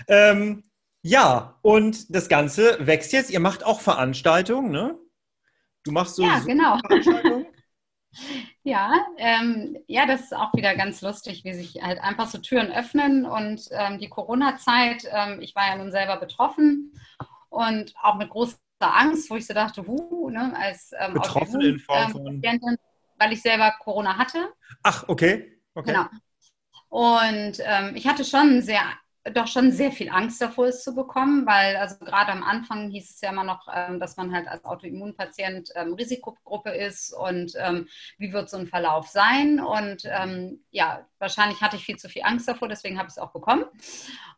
Ähm, 0.08 0.64
ja, 1.02 1.58
und 1.62 2.14
das 2.14 2.28
Ganze 2.28 2.86
wächst 2.86 3.12
jetzt. 3.12 3.30
Ihr 3.30 3.40
macht 3.40 3.64
auch 3.64 3.80
Veranstaltungen, 3.80 4.70
ne? 4.70 4.98
Du 5.84 5.90
machst 5.90 6.16
so, 6.16 6.22
ja, 6.22 6.38
genau. 6.40 6.78
Veranstaltungen. 6.86 7.46
Ja, 8.62 8.92
ähm, 9.16 9.78
ja, 9.86 10.06
das 10.06 10.20
ist 10.20 10.36
auch 10.36 10.52
wieder 10.52 10.76
ganz 10.76 11.00
lustig, 11.00 11.44
wie 11.44 11.54
sich 11.54 11.82
halt 11.82 11.98
einfach 11.98 12.28
so 12.28 12.38
Türen 12.38 12.70
öffnen 12.70 13.24
und 13.24 13.68
ähm, 13.72 13.98
die 13.98 14.08
Corona-Zeit, 14.08 15.04
ähm, 15.10 15.40
ich 15.40 15.54
war 15.54 15.66
ja 15.66 15.76
nun 15.76 15.90
selber 15.90 16.18
betroffen 16.18 16.92
und 17.48 17.94
auch 18.02 18.16
mit 18.16 18.30
großer 18.30 18.56
Angst, 18.88 19.30
wo 19.30 19.36
ich 19.36 19.46
so 19.46 19.54
dachte, 19.54 19.86
hu, 19.86 20.30
ne, 20.30 20.52
als 20.56 20.92
ähm, 20.98 21.14
betroffen 21.14 21.60
in 21.60 21.78
Form 21.78 22.10
von 22.10 22.42
weil 23.18 23.32
ich 23.32 23.42
selber 23.42 23.72
Corona 23.78 24.18
hatte. 24.18 24.52
Ach, 24.82 25.04
okay. 25.08 25.60
okay. 25.74 25.92
Genau. 25.92 26.06
Und 26.88 27.58
ähm, 27.64 27.94
ich 27.94 28.06
hatte 28.06 28.24
schon 28.24 28.62
sehr 28.62 28.82
doch 29.34 29.46
schon 29.46 29.70
sehr 29.70 29.92
viel 29.92 30.10
Angst 30.10 30.40
davor, 30.40 30.66
es 30.66 30.82
zu 30.82 30.94
bekommen, 30.94 31.46
weil 31.46 31.76
also 31.76 31.96
gerade 31.98 32.32
am 32.32 32.42
Anfang 32.42 32.90
hieß 32.90 33.10
es 33.10 33.20
ja 33.20 33.30
immer 33.30 33.44
noch, 33.44 33.68
ähm, 33.72 34.00
dass 34.00 34.16
man 34.16 34.34
halt 34.34 34.48
als 34.48 34.64
Autoimmunpatient 34.64 35.70
ähm, 35.76 35.94
Risikogruppe 35.94 36.70
ist 36.70 37.12
und 37.12 37.52
ähm, 37.56 37.88
wie 38.18 38.32
wird 38.32 38.50
so 38.50 38.56
ein 38.56 38.66
Verlauf 38.66 39.08
sein. 39.08 39.60
Und 39.60 40.02
ja, 40.70 41.06
wahrscheinlich 41.18 41.60
hatte 41.60 41.76
ich 41.76 41.84
viel 41.84 41.96
zu 41.96 42.08
viel 42.08 42.22
Angst 42.22 42.48
davor, 42.48 42.68
deswegen 42.68 42.98
habe 42.98 43.08
ich 43.08 43.12
es 43.14 43.18
auch 43.18 43.32
bekommen. 43.32 43.64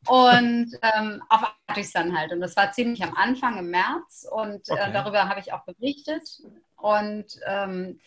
Und 0.07 0.71
ähm, 0.83 1.23
auf 1.29 1.55
hatte 1.69 1.81
ich 1.81 1.87
es 1.87 1.93
dann 1.93 2.17
halt. 2.17 2.33
Und 2.33 2.41
das 2.41 2.57
war 2.57 2.73
ziemlich 2.73 3.03
am 3.03 3.15
Anfang 3.15 3.59
im 3.59 3.71
März 3.71 4.27
und 4.31 4.69
äh, 4.69 4.73
okay. 4.73 4.91
äh, 4.91 4.93
darüber 4.93 5.29
habe 5.29 5.41
ich 5.41 5.53
auch 5.53 5.65
berichtet. 5.65 6.43
Und 6.77 7.39
ähm, 7.47 8.01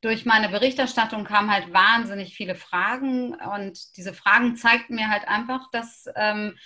durch 0.00 0.24
meine 0.24 0.48
Berichterstattung 0.48 1.24
kamen 1.24 1.52
halt 1.52 1.72
wahnsinnig 1.72 2.34
viele 2.34 2.54
Fragen 2.54 3.34
und 3.34 3.96
diese 3.96 4.14
Fragen 4.14 4.56
zeigten 4.56 4.94
mir 4.94 5.10
halt 5.10 5.28
einfach, 5.28 5.70
dass 5.70 6.06
ähm, 6.16 6.56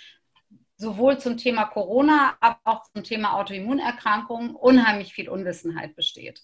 sowohl 0.77 1.17
zum 1.19 1.37
Thema 1.37 1.65
Corona, 1.65 2.37
aber 2.39 2.59
auch 2.63 2.83
zum 2.93 3.03
Thema 3.03 3.33
Autoimmunerkrankungen 3.33 4.55
unheimlich 4.55 5.13
viel 5.13 5.29
Unwissenheit 5.29 5.95
besteht. 5.95 6.43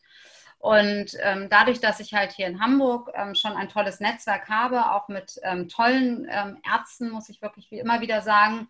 Und 0.58 1.18
ähm, 1.22 1.48
dadurch, 1.50 1.80
dass 1.80 2.00
ich 2.00 2.14
halt 2.14 2.34
hier 2.34 2.46
in 2.46 2.62
Hamburg 2.62 3.10
ähm, 3.16 3.34
schon 3.34 3.54
ein 3.54 3.68
tolles 3.68 4.00
Netzwerk 4.00 4.48
habe, 4.48 4.92
auch 4.92 5.08
mit 5.08 5.40
ähm, 5.44 5.68
tollen 5.68 6.28
ähm, 6.30 6.60
Ärzten, 6.64 7.10
muss 7.10 7.30
ich 7.30 7.42
wirklich 7.42 7.72
wie 7.72 7.80
immer 7.80 8.00
wieder 8.02 8.22
sagen, 8.22 8.68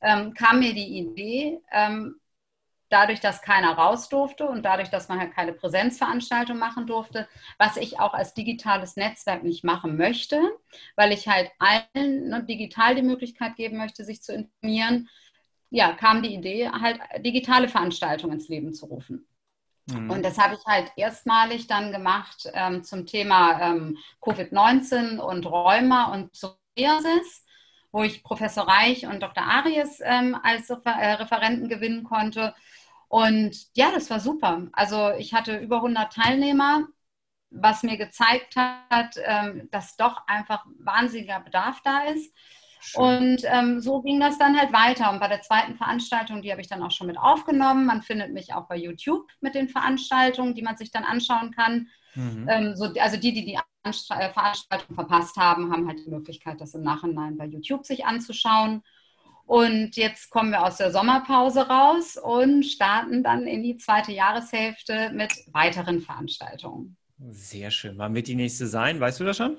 ähm, 0.00 0.32
kam 0.32 0.60
mir 0.60 0.72
die 0.72 0.98
Idee, 0.98 1.60
ähm, 1.70 2.18
dadurch, 2.94 3.18
dass 3.18 3.42
keiner 3.42 3.72
raus 3.72 4.08
durfte 4.08 4.46
und 4.46 4.62
dadurch, 4.62 4.88
dass 4.88 5.08
man 5.08 5.18
halt 5.18 5.34
keine 5.34 5.52
Präsenzveranstaltung 5.52 6.56
machen 6.56 6.86
durfte, 6.86 7.28
was 7.58 7.76
ich 7.76 7.98
auch 7.98 8.14
als 8.14 8.34
digitales 8.34 8.94
Netzwerk 8.94 9.42
nicht 9.42 9.64
machen 9.64 9.96
möchte, 9.96 10.40
weil 10.94 11.12
ich 11.12 11.26
halt 11.26 11.50
allen 11.58 12.28
ne, 12.28 12.44
digital 12.44 12.94
die 12.94 13.02
Möglichkeit 13.02 13.56
geben 13.56 13.78
möchte, 13.78 14.04
sich 14.04 14.22
zu 14.22 14.32
informieren, 14.32 15.08
ja, 15.70 15.92
kam 15.92 16.22
die 16.22 16.32
Idee, 16.32 16.70
halt 16.70 17.00
digitale 17.18 17.68
Veranstaltungen 17.68 18.34
ins 18.34 18.48
Leben 18.48 18.72
zu 18.72 18.86
rufen. 18.86 19.26
Mhm. 19.86 20.10
Und 20.10 20.22
das 20.22 20.38
habe 20.38 20.54
ich 20.54 20.64
halt 20.64 20.92
erstmalig 20.96 21.66
dann 21.66 21.90
gemacht 21.90 22.48
ähm, 22.54 22.84
zum 22.84 23.06
Thema 23.06 23.60
ähm, 23.60 23.98
Covid-19 24.22 25.18
und 25.18 25.46
Rheuma 25.46 26.12
und 26.12 26.30
Psoriasis, 26.30 27.44
wo 27.90 28.04
ich 28.04 28.22
Professor 28.22 28.68
Reich 28.68 29.04
und 29.06 29.20
Dr. 29.20 29.42
Aries 29.42 30.00
ähm, 30.00 30.38
als 30.40 30.70
äh, 30.70 30.76
Referenten 31.14 31.68
gewinnen 31.68 32.04
konnte. 32.04 32.54
Und 33.14 33.68
ja, 33.76 33.92
das 33.92 34.10
war 34.10 34.18
super. 34.18 34.66
Also 34.72 35.12
ich 35.16 35.34
hatte 35.34 35.56
über 35.58 35.76
100 35.76 36.12
Teilnehmer, 36.12 36.88
was 37.48 37.84
mir 37.84 37.96
gezeigt 37.96 38.56
hat, 38.56 39.14
ähm, 39.24 39.68
dass 39.70 39.96
doch 39.96 40.26
einfach 40.26 40.66
wahnsinniger 40.80 41.38
Bedarf 41.38 41.80
da 41.84 42.06
ist. 42.06 42.34
Und 42.94 43.42
ähm, 43.44 43.78
so 43.78 44.02
ging 44.02 44.18
das 44.18 44.36
dann 44.36 44.58
halt 44.58 44.72
weiter. 44.72 45.12
Und 45.12 45.20
bei 45.20 45.28
der 45.28 45.42
zweiten 45.42 45.76
Veranstaltung, 45.76 46.42
die 46.42 46.50
habe 46.50 46.60
ich 46.60 46.66
dann 46.66 46.82
auch 46.82 46.90
schon 46.90 47.06
mit 47.06 47.16
aufgenommen. 47.16 47.86
Man 47.86 48.02
findet 48.02 48.32
mich 48.32 48.52
auch 48.52 48.66
bei 48.66 48.76
YouTube 48.76 49.30
mit 49.40 49.54
den 49.54 49.68
Veranstaltungen, 49.68 50.56
die 50.56 50.62
man 50.62 50.76
sich 50.76 50.90
dann 50.90 51.04
anschauen 51.04 51.52
kann. 51.52 51.86
Mhm. 52.16 52.48
Ähm, 52.48 52.74
so, 52.74 52.92
also 52.98 53.16
die, 53.16 53.32
die 53.32 53.44
die 53.44 53.58
Anstra 53.84 54.20
äh, 54.22 54.32
Veranstaltung 54.32 54.96
verpasst 54.96 55.36
haben, 55.36 55.72
haben 55.72 55.86
halt 55.86 56.04
die 56.04 56.10
Möglichkeit, 56.10 56.60
das 56.60 56.74
im 56.74 56.82
Nachhinein 56.82 57.36
bei 57.36 57.46
YouTube 57.46 57.86
sich 57.86 58.06
anzuschauen. 58.06 58.82
Und 59.46 59.96
jetzt 59.96 60.30
kommen 60.30 60.50
wir 60.50 60.64
aus 60.64 60.78
der 60.78 60.90
Sommerpause 60.90 61.68
raus 61.68 62.16
und 62.16 62.64
starten 62.64 63.22
dann 63.22 63.46
in 63.46 63.62
die 63.62 63.76
zweite 63.76 64.12
Jahreshälfte 64.12 65.10
mit 65.12 65.32
weiteren 65.52 66.00
Veranstaltungen. 66.00 66.96
Sehr 67.30 67.70
schön. 67.70 67.98
Wann 67.98 68.14
wird 68.14 68.26
die 68.26 68.34
nächste 68.34 68.66
sein? 68.66 69.00
Weißt 69.00 69.20
du 69.20 69.24
das 69.24 69.36
schon? 69.36 69.58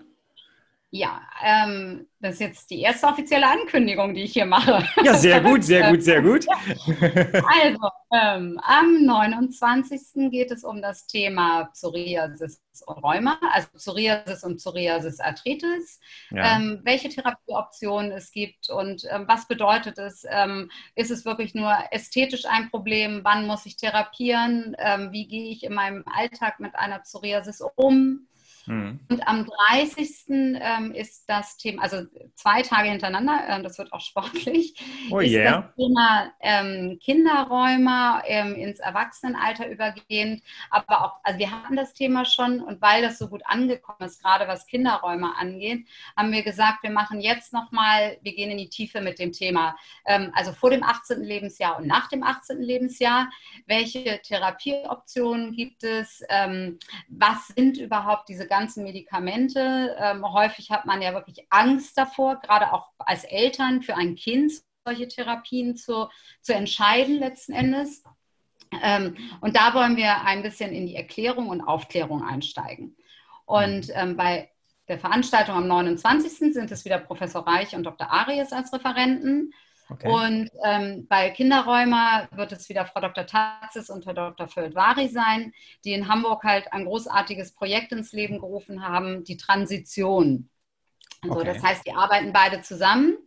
Ja, 0.92 1.22
ähm, 1.44 2.08
das 2.22 2.36
ist 2.36 2.40
jetzt 2.40 2.70
die 2.70 2.82
erste 2.82 3.08
offizielle 3.08 3.48
Ankündigung, 3.48 4.14
die 4.14 4.24
ich 4.24 4.34
hier 4.34 4.46
mache. 4.46 4.88
Ja, 5.04 5.14
sehr 5.16 5.42
gut, 5.42 5.64
sehr 5.64 5.92
gut, 5.92 6.02
sehr 6.02 6.22
gut. 6.22 6.46
Also, 6.86 7.90
ähm, 8.14 8.60
am 8.64 9.04
29. 9.04 10.32
geht 10.32 10.52
es 10.52 10.64
um 10.64 10.82
das 10.82 11.06
Thema 11.06 11.66
Psoriasis 11.66 12.62
und 12.86 13.04
Rheuma, 13.04 13.38
also 13.52 13.68
Psoriasis 13.74 14.44
und 14.44 14.58
Psoriasis-Arthritis, 14.58 16.00
ja. 16.32 16.56
ähm, 16.56 16.82
welche 16.84 17.10
Therapieoptionen 17.10 18.12
es 18.12 18.32
gibt 18.32 18.70
und 18.70 19.04
ähm, 19.12 19.26
was 19.28 19.48
bedeutet 19.48 19.98
es, 19.98 20.26
ähm, 20.30 20.70
ist 20.96 21.12
es 21.12 21.26
wirklich 21.26 21.56
nur 21.56 21.74
ästhetisch 21.92 22.46
ein 22.46 22.70
Problem, 22.70 23.22
wann 23.24 23.48
muss 23.48 23.66
ich 23.66 23.76
therapieren, 23.76 24.76
ähm, 24.80 25.12
wie 25.12 25.28
gehe 25.28 25.50
ich 25.50 25.64
in 25.64 25.74
meinem 25.74 26.04
Alltag 26.06 26.60
mit 26.60 26.76
einer 26.76 27.00
Psoriasis 27.00 27.62
um, 27.76 28.28
Mhm. 28.68 29.00
Und 29.10 29.28
am 29.28 29.46
30. 29.46 30.26
Ähm, 30.28 30.92
ist 30.94 31.26
das 31.28 31.58
Thema, 31.58 31.84
also 31.84 32.04
zwei 32.36 32.62
Tage 32.62 32.90
hintereinander, 32.90 33.44
äh, 33.48 33.62
das 33.62 33.78
wird 33.78 33.94
auch 33.94 34.02
sportlich, 34.02 34.76
oh 35.12 35.20
ist 35.20 35.32
yeah. 35.32 35.62
das 35.62 35.76
Thema 35.76 36.32
ähm, 36.42 37.00
Kinderräume 37.02 38.22
ähm, 38.26 38.56
ins 38.56 38.80
Erwachsenenalter 38.80 39.70
übergehend. 39.70 40.44
Aber 40.70 41.06
auch, 41.06 41.20
also 41.24 41.40
wir 41.40 41.52
hatten 41.52 41.76
das 41.76 41.94
Thema 41.94 42.26
schon 42.26 42.62
und 42.62 42.82
weil 42.82 43.02
das 43.02 43.18
so 43.18 43.28
gut 43.28 43.42
angekommen 43.46 44.02
ist, 44.02 44.22
gerade 44.22 44.48
was 44.48 44.66
Kinderräume 44.66 45.36
angeht, 45.38 45.86
haben 46.16 46.32
wir 46.32 46.44
gesagt, 46.44 46.84
wir 46.84 46.92
machen 46.92 47.22
jetzt 47.22 47.54
nochmal, 47.54 48.18
wir 48.22 48.34
gehen 48.34 48.52
in 48.52 48.58
die 48.58 48.70
Tiefe 48.70 49.02
mit 49.02 49.20
dem 49.20 49.32
Thema. 49.32 49.76
Ähm, 50.06 50.32
also 50.34 50.52
vor 50.54 50.70
dem 50.70 50.84
18. 50.84 51.22
Lebensjahr 51.22 51.78
und 51.78 51.88
nach 51.88 52.10
dem 52.10 52.24
18. 52.24 52.62
Lebensjahr. 52.62 53.30
Welche 53.66 54.22
Therapieoptionen 54.22 55.54
gibt 55.54 55.84
es? 55.84 56.24
Ähm, 56.30 56.80
was 57.08 57.48
sind 57.48 57.78
überhaupt 57.78 58.30
diese 58.30 58.48
ganzen 58.56 58.84
Medikamente. 58.84 59.96
Ähm, 60.00 60.32
häufig 60.32 60.72
hat 60.72 60.86
man 60.86 61.02
ja 61.02 61.14
wirklich 61.14 61.46
Angst 61.50 61.98
davor, 61.98 62.40
gerade 62.40 62.72
auch 62.74 62.92
als 63.00 63.24
Eltern 63.26 63.82
für 63.82 63.96
ein 63.96 64.16
Kind 64.16 64.52
solche 64.86 65.08
Therapien 65.08 65.76
zu, 65.76 66.10
zu 66.42 66.54
entscheiden 66.54 67.20
letzten 67.20 67.54
Endes. 67.54 68.04
Ähm, 68.82 69.16
und 69.42 69.56
da 69.56 69.74
wollen 69.74 69.98
wir 69.98 70.22
ein 70.26 70.44
bisschen 70.44 70.72
in 70.72 70.86
die 70.86 70.96
Erklärung 70.96 71.50
und 71.50 71.62
Aufklärung 71.62 72.24
einsteigen. 72.24 72.96
Und 73.46 73.90
ähm, 73.94 74.16
bei 74.16 74.50
der 74.88 75.00
Veranstaltung 75.00 75.56
am 75.56 75.68
29. 75.68 76.54
sind 76.54 76.72
es 76.72 76.86
wieder 76.86 77.00
Professor 77.00 77.46
Reich 77.46 77.76
und 77.76 77.84
Dr. 77.84 78.10
Arias 78.10 78.54
als 78.54 78.72
Referenten. 78.72 79.54
Okay. 79.90 80.08
Und 80.08 80.50
ähm, 80.64 81.06
bei 81.08 81.30
Kinderräumer 81.30 82.28
wird 82.32 82.52
es 82.52 82.68
wieder 82.70 82.86
Frau 82.86 83.02
Dr. 83.02 83.26
Tatzis 83.26 83.90
und 83.90 84.06
Herr 84.06 84.16
Dr. 84.16 84.48
Földvari 84.48 85.10
sein, 85.10 85.54
die 85.84 85.94
in 85.94 86.08
Hamburg 86.08 86.44
halt 86.44 86.74
ein 86.74 86.86
großartiges 86.86 87.54
Projekt 87.54 87.92
ins 87.92 88.12
Leben 88.12 88.40
gerufen 88.40 88.84
haben, 88.84 89.24
die 89.24 89.38
Transition. 89.38 90.50
Also, 91.22 91.40
okay. 91.40 91.54
Das 91.54 91.64
heißt, 91.64 91.86
die 91.86 91.94
arbeiten 91.94 92.34
beide 92.34 92.62
zusammen. 92.62 93.18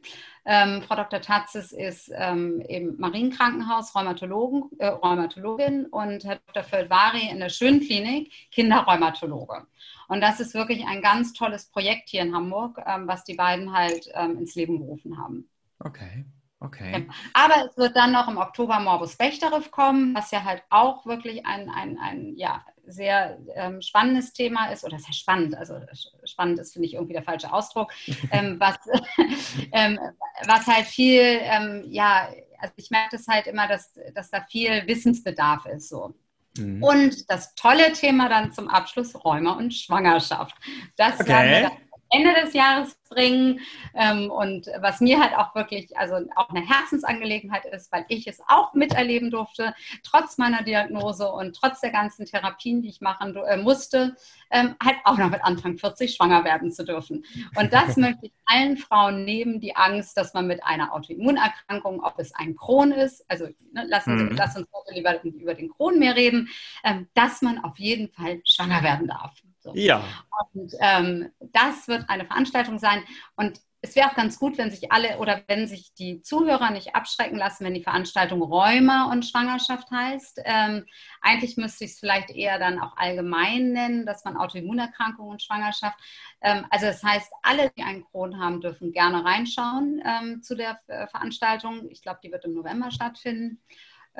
Ähm, 0.44 0.82
Frau 0.82 0.96
Dr. 0.96 1.20
Tatzis 1.20 1.72
ist 1.72 2.10
ähm, 2.14 2.60
im 2.68 2.96
Marienkrankenhaus 2.98 3.94
Rheumatologen, 3.94 4.70
äh, 4.78 4.86
Rheumatologin 4.86 5.86
und 5.86 6.24
Herr 6.24 6.40
Dr. 6.46 6.64
Földvari 6.64 7.28
in 7.30 7.38
der 7.38 7.50
Schönklinik 7.50 8.32
Kinderrheumatologe. 8.50 9.66
Und 10.08 10.22
das 10.22 10.40
ist 10.40 10.54
wirklich 10.54 10.86
ein 10.86 11.02
ganz 11.02 11.34
tolles 11.34 11.66
Projekt 11.66 12.08
hier 12.08 12.22
in 12.22 12.34
Hamburg, 12.34 12.80
ähm, 12.86 13.06
was 13.06 13.24
die 13.24 13.34
beiden 13.34 13.72
halt 13.74 14.08
ähm, 14.14 14.38
ins 14.38 14.54
Leben 14.54 14.78
gerufen 14.78 15.18
haben. 15.18 15.50
Okay. 15.80 16.24
Okay. 16.60 17.08
Aber 17.34 17.66
es 17.68 17.76
wird 17.76 17.94
dann 17.94 18.12
noch 18.12 18.26
im 18.28 18.36
Oktober 18.36 18.80
Morbus 18.80 19.16
Bechterew 19.16 19.62
kommen, 19.70 20.14
was 20.14 20.32
ja 20.32 20.42
halt 20.42 20.64
auch 20.70 21.06
wirklich 21.06 21.46
ein, 21.46 21.70
ein, 21.70 21.98
ein 21.98 22.34
ja, 22.36 22.64
sehr 22.84 23.38
ähm, 23.54 23.80
spannendes 23.80 24.32
Thema 24.32 24.72
ist, 24.72 24.84
oder 24.84 24.98
sehr 24.98 25.12
spannend, 25.12 25.54
also 25.56 25.80
spannend 26.24 26.58
ist, 26.58 26.72
finde 26.72 26.86
ich, 26.86 26.94
irgendwie 26.94 27.12
der 27.12 27.22
falsche 27.22 27.52
Ausdruck, 27.52 27.92
ähm, 28.32 28.58
was, 28.58 28.76
ähm, 29.72 30.00
was 30.46 30.66
halt 30.66 30.86
viel, 30.86 31.22
ähm, 31.22 31.84
ja, 31.86 32.28
also 32.58 32.74
ich 32.76 32.90
merke 32.90 33.16
das 33.16 33.28
halt 33.28 33.46
immer, 33.46 33.68
dass, 33.68 33.92
dass 34.14 34.30
da 34.30 34.40
viel 34.50 34.84
Wissensbedarf 34.86 35.66
ist 35.66 35.88
so. 35.88 36.14
Mhm. 36.56 36.82
Und 36.82 37.30
das 37.30 37.54
tolle 37.54 37.92
Thema 37.92 38.28
dann 38.28 38.52
zum 38.52 38.68
Abschluss 38.68 39.14
Räume 39.24 39.54
und 39.54 39.72
Schwangerschaft. 39.72 40.56
Das 40.96 41.20
okay. 41.20 41.68
Ende 42.10 42.34
des 42.34 42.54
Jahres 42.54 42.98
bringen. 43.08 43.60
Ähm, 43.94 44.30
und 44.30 44.66
was 44.80 45.00
mir 45.00 45.20
halt 45.20 45.36
auch 45.36 45.54
wirklich, 45.54 45.96
also 45.96 46.16
auch 46.36 46.50
eine 46.50 46.66
Herzensangelegenheit 46.66 47.64
ist, 47.66 47.90
weil 47.92 48.04
ich 48.08 48.26
es 48.26 48.40
auch 48.48 48.74
miterleben 48.74 49.30
durfte, 49.30 49.74
trotz 50.02 50.38
meiner 50.38 50.62
Diagnose 50.62 51.30
und 51.30 51.56
trotz 51.56 51.80
der 51.80 51.90
ganzen 51.90 52.26
Therapien, 52.26 52.82
die 52.82 52.88
ich 52.88 53.00
machen 53.00 53.34
äh, 53.36 53.56
musste, 53.56 54.16
ähm, 54.50 54.76
halt 54.82 54.96
auch 55.04 55.16
noch 55.16 55.30
mit 55.30 55.42
Anfang 55.42 55.78
40 55.78 56.14
schwanger 56.14 56.44
werden 56.44 56.72
zu 56.72 56.84
dürfen. 56.84 57.24
Und 57.56 57.72
das 57.72 57.96
möchte 57.96 58.26
ich 58.26 58.32
allen 58.46 58.76
Frauen 58.76 59.24
nehmen, 59.24 59.60
die 59.60 59.76
Angst, 59.76 60.16
dass 60.16 60.34
man 60.34 60.46
mit 60.46 60.62
einer 60.64 60.92
Autoimmunerkrankung, 60.92 62.02
ob 62.02 62.18
es 62.18 62.34
ein 62.34 62.56
Kron 62.56 62.92
ist, 62.92 63.24
also 63.28 63.46
ne, 63.72 63.86
lassen, 63.88 64.16
mhm. 64.16 64.36
lass 64.36 64.56
uns 64.56 64.68
heute 64.72 64.94
lieber 64.94 65.22
über 65.24 65.54
den 65.54 65.68
Kron 65.70 65.98
mehr 65.98 66.16
reden, 66.16 66.48
ähm, 66.84 67.08
dass 67.14 67.42
man 67.42 67.58
auf 67.64 67.78
jeden 67.78 68.08
Fall 68.08 68.40
schwanger 68.44 68.82
werden 68.82 69.08
darf. 69.08 69.34
So. 69.74 69.80
Ja. 69.80 70.04
Und 70.52 70.72
ähm, 70.80 71.30
das 71.40 71.88
wird 71.88 72.08
eine 72.08 72.24
Veranstaltung 72.24 72.78
sein. 72.78 73.02
Und 73.36 73.60
es 73.80 73.94
wäre 73.94 74.08
auch 74.08 74.14
ganz 74.14 74.38
gut, 74.40 74.58
wenn 74.58 74.70
sich 74.70 74.90
alle 74.90 75.18
oder 75.18 75.42
wenn 75.46 75.68
sich 75.68 75.94
die 75.94 76.20
Zuhörer 76.20 76.70
nicht 76.70 76.96
abschrecken 76.96 77.38
lassen, 77.38 77.64
wenn 77.64 77.74
die 77.74 77.82
Veranstaltung 77.82 78.42
Rheuma 78.42 79.10
und 79.12 79.24
Schwangerschaft 79.24 79.88
heißt. 79.90 80.40
Ähm, 80.44 80.84
eigentlich 81.20 81.56
müsste 81.56 81.84
ich 81.84 81.92
es 81.92 82.00
vielleicht 82.00 82.30
eher 82.30 82.58
dann 82.58 82.80
auch 82.80 82.96
allgemein 82.96 83.72
nennen, 83.72 84.04
dass 84.04 84.24
man 84.24 84.36
Autoimmunerkrankungen 84.36 85.30
und 85.30 85.42
Schwangerschaft. 85.42 85.96
Ähm, 86.40 86.66
also 86.70 86.86
das 86.86 87.04
heißt, 87.04 87.30
alle, 87.42 87.70
die 87.76 87.84
einen 87.84 88.04
Crohn 88.04 88.40
haben, 88.40 88.60
dürfen 88.60 88.92
gerne 88.92 89.24
reinschauen 89.24 90.02
ähm, 90.04 90.42
zu 90.42 90.56
der 90.56 90.80
äh, 90.88 91.06
Veranstaltung. 91.06 91.88
Ich 91.90 92.02
glaube, 92.02 92.18
die 92.24 92.32
wird 92.32 92.44
im 92.44 92.54
November 92.54 92.90
stattfinden. 92.90 93.60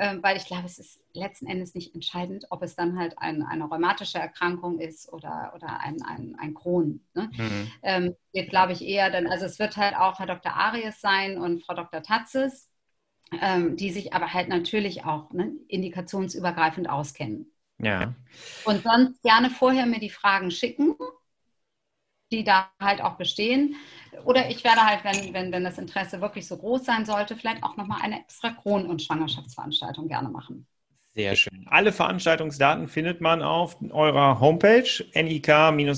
Ähm, 0.01 0.23
weil 0.23 0.37
ich 0.37 0.45
glaube, 0.45 0.65
es 0.65 0.79
ist 0.79 1.01
letzten 1.13 1.45
Endes 1.45 1.75
nicht 1.75 1.93
entscheidend, 1.93 2.45
ob 2.51 2.63
es 2.63 2.73
dann 2.77 2.97
halt 2.97 3.17
ein, 3.17 3.43
eine 3.43 3.65
rheumatische 3.65 4.17
Erkrankung 4.17 4.79
ist 4.79 5.11
oder, 5.11 5.51
oder 5.53 5.81
ein, 5.81 6.01
ein, 6.01 6.37
ein 6.39 6.53
Crohn. 6.53 7.01
Ne? 7.13 7.29
Mhm. 7.35 7.71
Ähm, 7.83 8.15
geht, 8.31 8.49
glaube 8.49 8.71
ich, 8.71 8.81
eher 8.81 9.11
dann, 9.11 9.27
also 9.27 9.45
es 9.45 9.59
wird 9.59 9.75
halt 9.75 9.97
auch 9.97 10.19
Herr 10.19 10.27
Dr. 10.27 10.53
Arias 10.53 11.01
sein 11.01 11.37
und 11.37 11.65
Frau 11.65 11.73
Dr. 11.73 12.01
Tatzes, 12.01 12.69
ähm, 13.41 13.75
die 13.75 13.91
sich 13.91 14.13
aber 14.13 14.33
halt 14.33 14.47
natürlich 14.47 15.03
auch 15.03 15.33
ne, 15.33 15.51
indikationsübergreifend 15.67 16.89
auskennen. 16.89 17.51
Ja. 17.77 18.13
Und 18.63 18.83
sonst 18.83 19.21
gerne 19.21 19.49
vorher 19.49 19.85
mir 19.85 19.99
die 19.99 20.09
Fragen 20.09 20.49
schicken, 20.49 20.95
die 22.31 22.43
da 22.43 22.69
halt 22.79 23.01
auch 23.01 23.15
bestehen. 23.15 23.75
Oder 24.25 24.49
ich 24.49 24.63
werde 24.63 24.81
halt, 24.81 25.03
wenn, 25.03 25.33
wenn, 25.33 25.51
wenn 25.51 25.63
das 25.63 25.77
Interesse 25.77 26.21
wirklich 26.21 26.47
so 26.47 26.57
groß 26.57 26.85
sein 26.85 27.05
sollte, 27.05 27.35
vielleicht 27.35 27.63
auch 27.63 27.77
nochmal 27.77 27.99
eine 28.01 28.19
extra 28.19 28.51
Kron- 28.51 28.85
und 28.85 29.01
Schwangerschaftsveranstaltung 29.01 30.07
gerne 30.07 30.29
machen. 30.29 30.65
Sehr 31.15 31.35
schön. 31.35 31.65
Alle 31.67 31.91
Veranstaltungsdaten 31.91 32.87
findet 32.87 33.19
man 33.19 33.41
auf 33.41 33.77
eurer 33.89 34.39
Homepage 34.39 34.87
nik-ev.de 35.15 35.97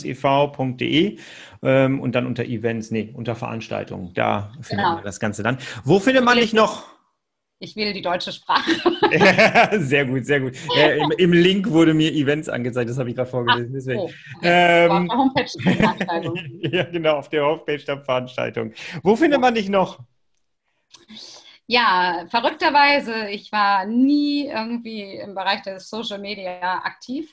ähm, 1.64 2.00
und 2.00 2.16
dann 2.16 2.26
unter 2.26 2.46
Events, 2.46 2.92
nee, 2.92 3.12
unter 3.14 3.36
Veranstaltungen. 3.36 4.14
Da 4.14 4.52
findet 4.62 4.86
genau. 4.86 4.96
man 4.96 5.04
das 5.04 5.20
Ganze 5.20 5.44
dann. 5.44 5.58
Wo 5.84 6.00
findet 6.00 6.24
man 6.24 6.38
dich 6.38 6.54
noch? 6.54 6.86
Ich 7.64 7.76
wähle 7.76 7.94
die 7.94 8.02
deutsche 8.02 8.32
Sprache. 8.32 8.72
sehr 9.80 10.06
gut, 10.06 10.26
sehr 10.26 10.40
gut. 10.40 10.56
Ja, 10.76 10.90
im, 10.94 11.12
im, 11.12 11.32
Link 11.32 11.70
wurde 11.70 11.94
mir 11.94 12.12
Events 12.12 12.50
angezeigt, 12.50 12.90
das 12.90 12.98
habe 12.98 13.12
ich 13.12 13.16
gerade 13.16 13.30
vorgelesen. 13.30 13.72
Deswegen. 13.72 14.00
Oh, 14.00 14.10
ähm, 14.42 14.92
auf 14.92 15.08
der 15.08 15.18
Homepage 15.18 15.52
der 15.64 15.76
Veranstaltung. 15.76 16.40
ja, 16.62 16.84
genau, 16.86 17.18
auf 17.18 17.30
der 17.30 17.46
Homepage 17.46 17.78
der 17.78 18.02
Veranstaltung. 18.04 18.74
Wo 19.04 19.16
findet 19.16 19.40
man 19.40 19.54
dich 19.54 19.70
noch? 19.70 20.00
Ja, 21.68 22.26
verrückterweise, 22.32 23.30
ich 23.30 23.52
war 23.52 23.86
nie 23.86 24.48
irgendwie 24.48 25.18
im 25.18 25.36
Bereich 25.36 25.62
der 25.62 25.80
Social 25.80 26.18
Media 26.18 26.80
aktiv. 26.84 27.32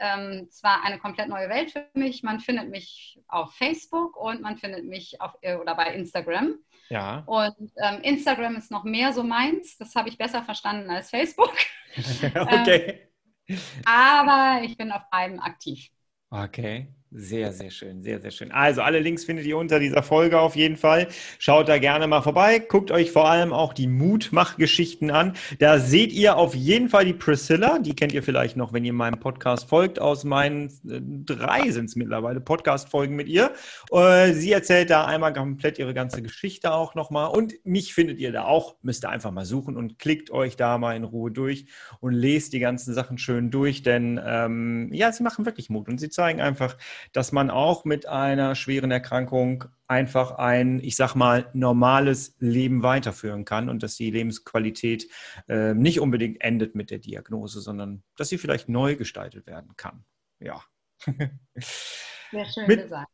Ähm, 0.00 0.48
es 0.50 0.60
war 0.64 0.82
eine 0.82 0.98
komplett 0.98 1.28
neue 1.28 1.48
Welt 1.48 1.70
für 1.70 1.86
mich. 1.94 2.24
Man 2.24 2.40
findet 2.40 2.68
mich 2.68 3.20
auf 3.28 3.54
Facebook 3.54 4.16
und 4.16 4.42
man 4.42 4.56
findet 4.56 4.86
mich 4.86 5.20
auf 5.20 5.36
äh, 5.40 5.54
oder 5.54 5.76
bei 5.76 5.94
Instagram. 5.94 6.56
Ja. 6.90 7.22
Und 7.26 7.72
ähm, 7.76 8.00
Instagram 8.02 8.56
ist 8.56 8.70
noch 8.70 8.84
mehr 8.84 9.12
so 9.12 9.22
meins. 9.22 9.76
Das 9.78 9.94
habe 9.94 10.08
ich 10.08 10.18
besser 10.18 10.42
verstanden 10.42 10.90
als 10.90 11.10
Facebook. 11.10 11.54
okay. 12.22 13.10
Ähm, 13.46 13.58
aber 13.84 14.62
ich 14.64 14.76
bin 14.76 14.92
auf 14.92 15.02
beiden 15.10 15.40
aktiv. 15.40 15.88
Okay. 16.30 16.92
Sehr, 17.10 17.54
sehr 17.54 17.70
schön, 17.70 18.02
sehr, 18.02 18.20
sehr 18.20 18.30
schön. 18.30 18.52
Also 18.52 18.82
alle 18.82 19.00
Links 19.00 19.24
findet 19.24 19.46
ihr 19.46 19.56
unter 19.56 19.80
dieser 19.80 20.02
Folge 20.02 20.38
auf 20.38 20.56
jeden 20.56 20.76
Fall. 20.76 21.08
Schaut 21.38 21.66
da 21.66 21.78
gerne 21.78 22.06
mal 22.06 22.20
vorbei. 22.20 22.58
Guckt 22.58 22.90
euch 22.90 23.12
vor 23.12 23.30
allem 23.30 23.54
auch 23.54 23.72
die 23.72 23.86
Mutmachgeschichten 23.86 25.10
an. 25.10 25.32
Da 25.58 25.78
seht 25.78 26.12
ihr 26.12 26.36
auf 26.36 26.54
jeden 26.54 26.90
Fall 26.90 27.06
die 27.06 27.14
Priscilla. 27.14 27.78
Die 27.78 27.96
kennt 27.96 28.12
ihr 28.12 28.22
vielleicht 28.22 28.58
noch, 28.58 28.74
wenn 28.74 28.84
ihr 28.84 28.92
meinem 28.92 29.18
Podcast 29.18 29.70
folgt. 29.70 29.98
Aus 29.98 30.24
meinen 30.24 30.66
äh, 30.86 31.00
drei 31.24 31.70
sind 31.70 31.86
es 31.86 31.96
mittlerweile 31.96 32.42
Podcast-Folgen 32.42 33.16
mit 33.16 33.26
ihr. 33.26 33.52
Äh, 33.90 34.34
sie 34.34 34.52
erzählt 34.52 34.90
da 34.90 35.06
einmal 35.06 35.32
komplett 35.32 35.78
ihre 35.78 35.94
ganze 35.94 36.20
Geschichte 36.20 36.74
auch 36.74 36.94
nochmal. 36.94 37.30
Und 37.30 37.54
mich 37.64 37.94
findet 37.94 38.18
ihr 38.18 38.32
da 38.32 38.44
auch. 38.44 38.76
Müsst 38.82 39.06
ihr 39.06 39.08
einfach 39.08 39.30
mal 39.30 39.46
suchen 39.46 39.78
und 39.78 39.98
klickt 39.98 40.30
euch 40.30 40.56
da 40.56 40.76
mal 40.76 40.94
in 40.94 41.04
Ruhe 41.04 41.30
durch 41.30 41.64
und 42.00 42.12
lest 42.12 42.52
die 42.52 42.60
ganzen 42.60 42.92
Sachen 42.92 43.16
schön 43.16 43.50
durch. 43.50 43.82
Denn 43.82 44.20
ähm, 44.22 44.90
ja, 44.92 45.10
sie 45.10 45.22
machen 45.22 45.46
wirklich 45.46 45.70
Mut 45.70 45.88
und 45.88 45.98
sie 45.98 46.10
zeigen 46.10 46.42
einfach, 46.42 46.76
dass 47.12 47.32
man 47.32 47.50
auch 47.50 47.84
mit 47.84 48.06
einer 48.06 48.54
schweren 48.54 48.90
Erkrankung 48.90 49.64
einfach 49.86 50.32
ein, 50.32 50.80
ich 50.80 50.96
sag 50.96 51.14
mal, 51.14 51.48
normales 51.54 52.36
Leben 52.38 52.82
weiterführen 52.82 53.44
kann 53.44 53.68
und 53.68 53.82
dass 53.82 53.96
die 53.96 54.10
Lebensqualität 54.10 55.08
äh, 55.48 55.74
nicht 55.74 56.00
unbedingt 56.00 56.40
endet 56.42 56.74
mit 56.74 56.90
der 56.90 56.98
Diagnose, 56.98 57.60
sondern 57.60 58.02
dass 58.16 58.28
sie 58.28 58.38
vielleicht 58.38 58.68
neu 58.68 58.96
gestaltet 58.96 59.46
werden 59.46 59.74
kann. 59.76 60.04
Ja. 60.40 60.62
Sehr 62.30 62.44
schön 62.44 62.66
mit, 62.66 62.82
gesagt. 62.82 63.10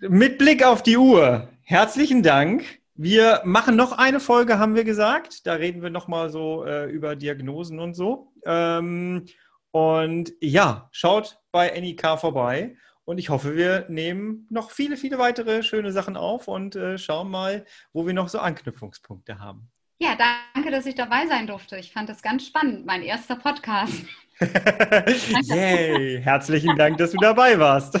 Mit 0.00 0.38
Blick 0.38 0.64
auf 0.64 0.82
die 0.82 0.96
Uhr, 0.96 1.48
herzlichen 1.62 2.22
Dank. 2.22 2.64
Wir 2.94 3.40
machen 3.44 3.76
noch 3.76 3.92
eine 3.92 4.20
Folge, 4.20 4.58
haben 4.58 4.74
wir 4.74 4.84
gesagt. 4.84 5.46
Da 5.46 5.54
reden 5.54 5.80
wir 5.80 5.90
nochmal 5.90 6.28
so 6.30 6.64
äh, 6.64 6.90
über 6.90 7.16
Diagnosen 7.16 7.78
und 7.78 7.94
so. 7.94 8.32
Ähm, 8.44 9.26
und 9.70 10.32
ja, 10.40 10.88
schaut 10.90 11.38
bei 11.52 11.70
NIK 11.80 12.18
vorbei. 12.18 12.76
Und 13.10 13.18
ich 13.18 13.28
hoffe, 13.28 13.56
wir 13.56 13.86
nehmen 13.88 14.46
noch 14.50 14.70
viele, 14.70 14.96
viele 14.96 15.18
weitere 15.18 15.64
schöne 15.64 15.90
Sachen 15.90 16.16
auf 16.16 16.46
und 16.46 16.76
äh, 16.76 16.96
schauen 16.96 17.28
mal, 17.28 17.64
wo 17.92 18.06
wir 18.06 18.14
noch 18.14 18.28
so 18.28 18.38
Anknüpfungspunkte 18.38 19.40
haben. 19.40 19.68
Ja, 19.98 20.16
danke, 20.54 20.70
dass 20.70 20.86
ich 20.86 20.94
dabei 20.94 21.26
sein 21.26 21.48
durfte. 21.48 21.76
Ich 21.76 21.92
fand 21.92 22.08
das 22.08 22.22
ganz 22.22 22.46
spannend. 22.46 22.86
Mein 22.86 23.02
erster 23.02 23.34
Podcast. 23.34 24.04
Yay! 25.42 26.22
Herzlichen 26.22 26.76
Dank, 26.76 26.98
dass 26.98 27.10
du 27.10 27.18
dabei 27.18 27.58
warst. 27.58 28.00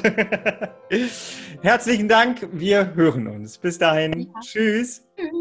Herzlichen 1.62 2.06
Dank. 2.06 2.48
Wir 2.52 2.94
hören 2.94 3.26
uns. 3.26 3.58
Bis 3.58 3.78
dahin. 3.78 4.20
Ja. 4.20 4.40
Tschüss. 4.40 5.04
Tschüss. 5.16 5.39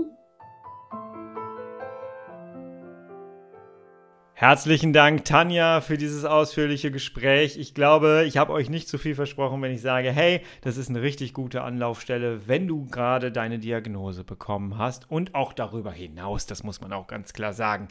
Herzlichen 4.39 4.93
Dank, 4.93 5.25
Tanja, 5.25 5.81
für 5.81 5.97
dieses 5.97 6.23
ausführliche 6.23 6.91
Gespräch. 6.91 7.57
Ich 7.57 7.73
glaube, 7.73 8.23
ich 8.25 8.37
habe 8.37 8.53
euch 8.53 8.69
nicht 8.69 8.87
zu 8.87 8.97
viel 8.97 9.13
versprochen, 9.13 9.61
wenn 9.61 9.73
ich 9.73 9.81
sage, 9.81 10.13
hey, 10.13 10.39
das 10.61 10.77
ist 10.77 10.89
eine 10.89 11.01
richtig 11.01 11.33
gute 11.33 11.61
Anlaufstelle, 11.61 12.47
wenn 12.47 12.65
du 12.65 12.85
gerade 12.85 13.33
deine 13.33 13.59
Diagnose 13.59 14.23
bekommen 14.23 14.77
hast 14.77 15.11
und 15.11 15.35
auch 15.35 15.51
darüber 15.51 15.91
hinaus, 15.91 16.45
das 16.45 16.63
muss 16.63 16.79
man 16.79 16.93
auch 16.93 17.07
ganz 17.07 17.33
klar 17.33 17.51
sagen. 17.51 17.89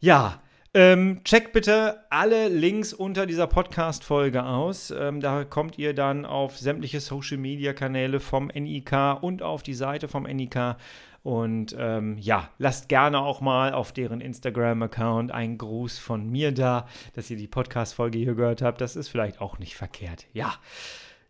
Ja, 0.00 0.40
ähm, 0.72 1.20
checkt 1.22 1.52
bitte 1.52 2.00
alle 2.08 2.48
Links 2.48 2.94
unter 2.94 3.26
dieser 3.26 3.46
Podcast-Folge 3.46 4.42
aus. 4.42 4.90
Ähm, 4.90 5.20
da 5.20 5.44
kommt 5.44 5.76
ihr 5.76 5.92
dann 5.92 6.24
auf 6.24 6.56
sämtliche 6.56 7.00
Social-Media-Kanäle 7.00 8.20
vom 8.20 8.46
NIK 8.46 9.18
und 9.20 9.42
auf 9.42 9.62
die 9.62 9.74
Seite 9.74 10.08
vom 10.08 10.22
NIK 10.22 10.76
und 11.24 11.74
ähm, 11.78 12.18
ja, 12.18 12.50
lasst 12.58 12.90
gerne 12.90 13.18
auch 13.18 13.40
mal 13.40 13.72
auf 13.72 13.92
deren 13.92 14.20
Instagram-Account 14.20 15.32
einen 15.32 15.56
Gruß 15.56 15.98
von 15.98 16.30
mir 16.30 16.52
da, 16.52 16.86
dass 17.14 17.30
ihr 17.30 17.38
die 17.38 17.48
Podcast-Folge 17.48 18.18
hier 18.18 18.34
gehört 18.34 18.60
habt. 18.60 18.82
Das 18.82 18.94
ist 18.94 19.08
vielleicht 19.08 19.40
auch 19.40 19.58
nicht 19.58 19.74
verkehrt. 19.74 20.26
Ja, 20.34 20.52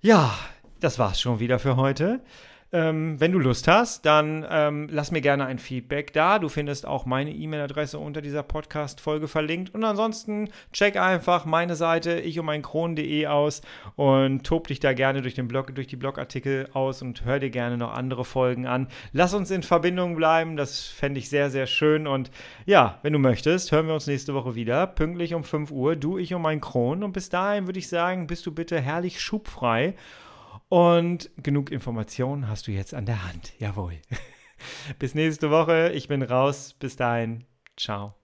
ja, 0.00 0.34
das 0.80 0.98
war's 0.98 1.20
schon 1.20 1.38
wieder 1.38 1.60
für 1.60 1.76
heute. 1.76 2.20
Ähm, 2.74 3.20
wenn 3.20 3.30
du 3.30 3.38
Lust 3.38 3.68
hast, 3.68 4.04
dann 4.04 4.44
ähm, 4.50 4.88
lass 4.90 5.12
mir 5.12 5.20
gerne 5.20 5.46
ein 5.46 5.60
Feedback 5.60 6.12
da. 6.12 6.40
Du 6.40 6.48
findest 6.48 6.88
auch 6.88 7.06
meine 7.06 7.30
E-Mail-Adresse 7.30 8.00
unter 8.00 8.20
dieser 8.20 8.42
Podcast-Folge 8.42 9.28
verlinkt. 9.28 9.72
Und 9.72 9.84
ansonsten 9.84 10.48
check 10.72 10.96
einfach 10.96 11.44
meine 11.44 11.76
Seite 11.76 12.18
ich 12.18 12.36
und 12.40 12.46
mein 12.46 12.62
Kron.de 12.62 13.28
aus 13.28 13.62
und 13.94 14.44
tob 14.44 14.66
dich 14.66 14.80
da 14.80 14.92
gerne 14.92 15.22
durch 15.22 15.34
den 15.34 15.46
Blog, 15.46 15.72
durch 15.72 15.86
die 15.86 15.94
Blogartikel 15.94 16.68
aus 16.72 17.00
und 17.00 17.24
hör 17.24 17.38
dir 17.38 17.50
gerne 17.50 17.78
noch 17.78 17.94
andere 17.94 18.24
Folgen 18.24 18.66
an. 18.66 18.88
Lass 19.12 19.34
uns 19.34 19.52
in 19.52 19.62
Verbindung 19.62 20.16
bleiben. 20.16 20.56
Das 20.56 20.82
fände 20.82 21.20
ich 21.20 21.28
sehr, 21.28 21.50
sehr 21.50 21.68
schön. 21.68 22.08
Und 22.08 22.32
ja, 22.66 22.98
wenn 23.02 23.12
du 23.12 23.20
möchtest, 23.20 23.70
hören 23.70 23.86
wir 23.86 23.94
uns 23.94 24.08
nächste 24.08 24.34
Woche 24.34 24.56
wieder. 24.56 24.88
Pünktlich 24.88 25.34
um 25.34 25.44
5 25.44 25.70
Uhr. 25.70 25.94
Du, 25.94 26.18
ich 26.18 26.34
und 26.34 26.42
mein 26.42 26.60
Kron. 26.60 27.04
Und 27.04 27.12
bis 27.12 27.28
dahin 27.28 27.68
würde 27.68 27.78
ich 27.78 27.88
sagen, 27.88 28.26
bist 28.26 28.44
du 28.46 28.50
bitte 28.50 28.80
herrlich 28.80 29.20
schubfrei. 29.20 29.94
Und 30.74 31.30
genug 31.36 31.70
Informationen 31.70 32.48
hast 32.48 32.66
du 32.66 32.72
jetzt 32.72 32.94
an 32.94 33.06
der 33.06 33.24
Hand. 33.28 33.52
Jawohl. 33.60 34.00
Bis 34.98 35.14
nächste 35.14 35.52
Woche. 35.52 35.92
Ich 35.94 36.08
bin 36.08 36.20
raus. 36.20 36.74
Bis 36.76 36.96
dahin. 36.96 37.44
Ciao. 37.76 38.16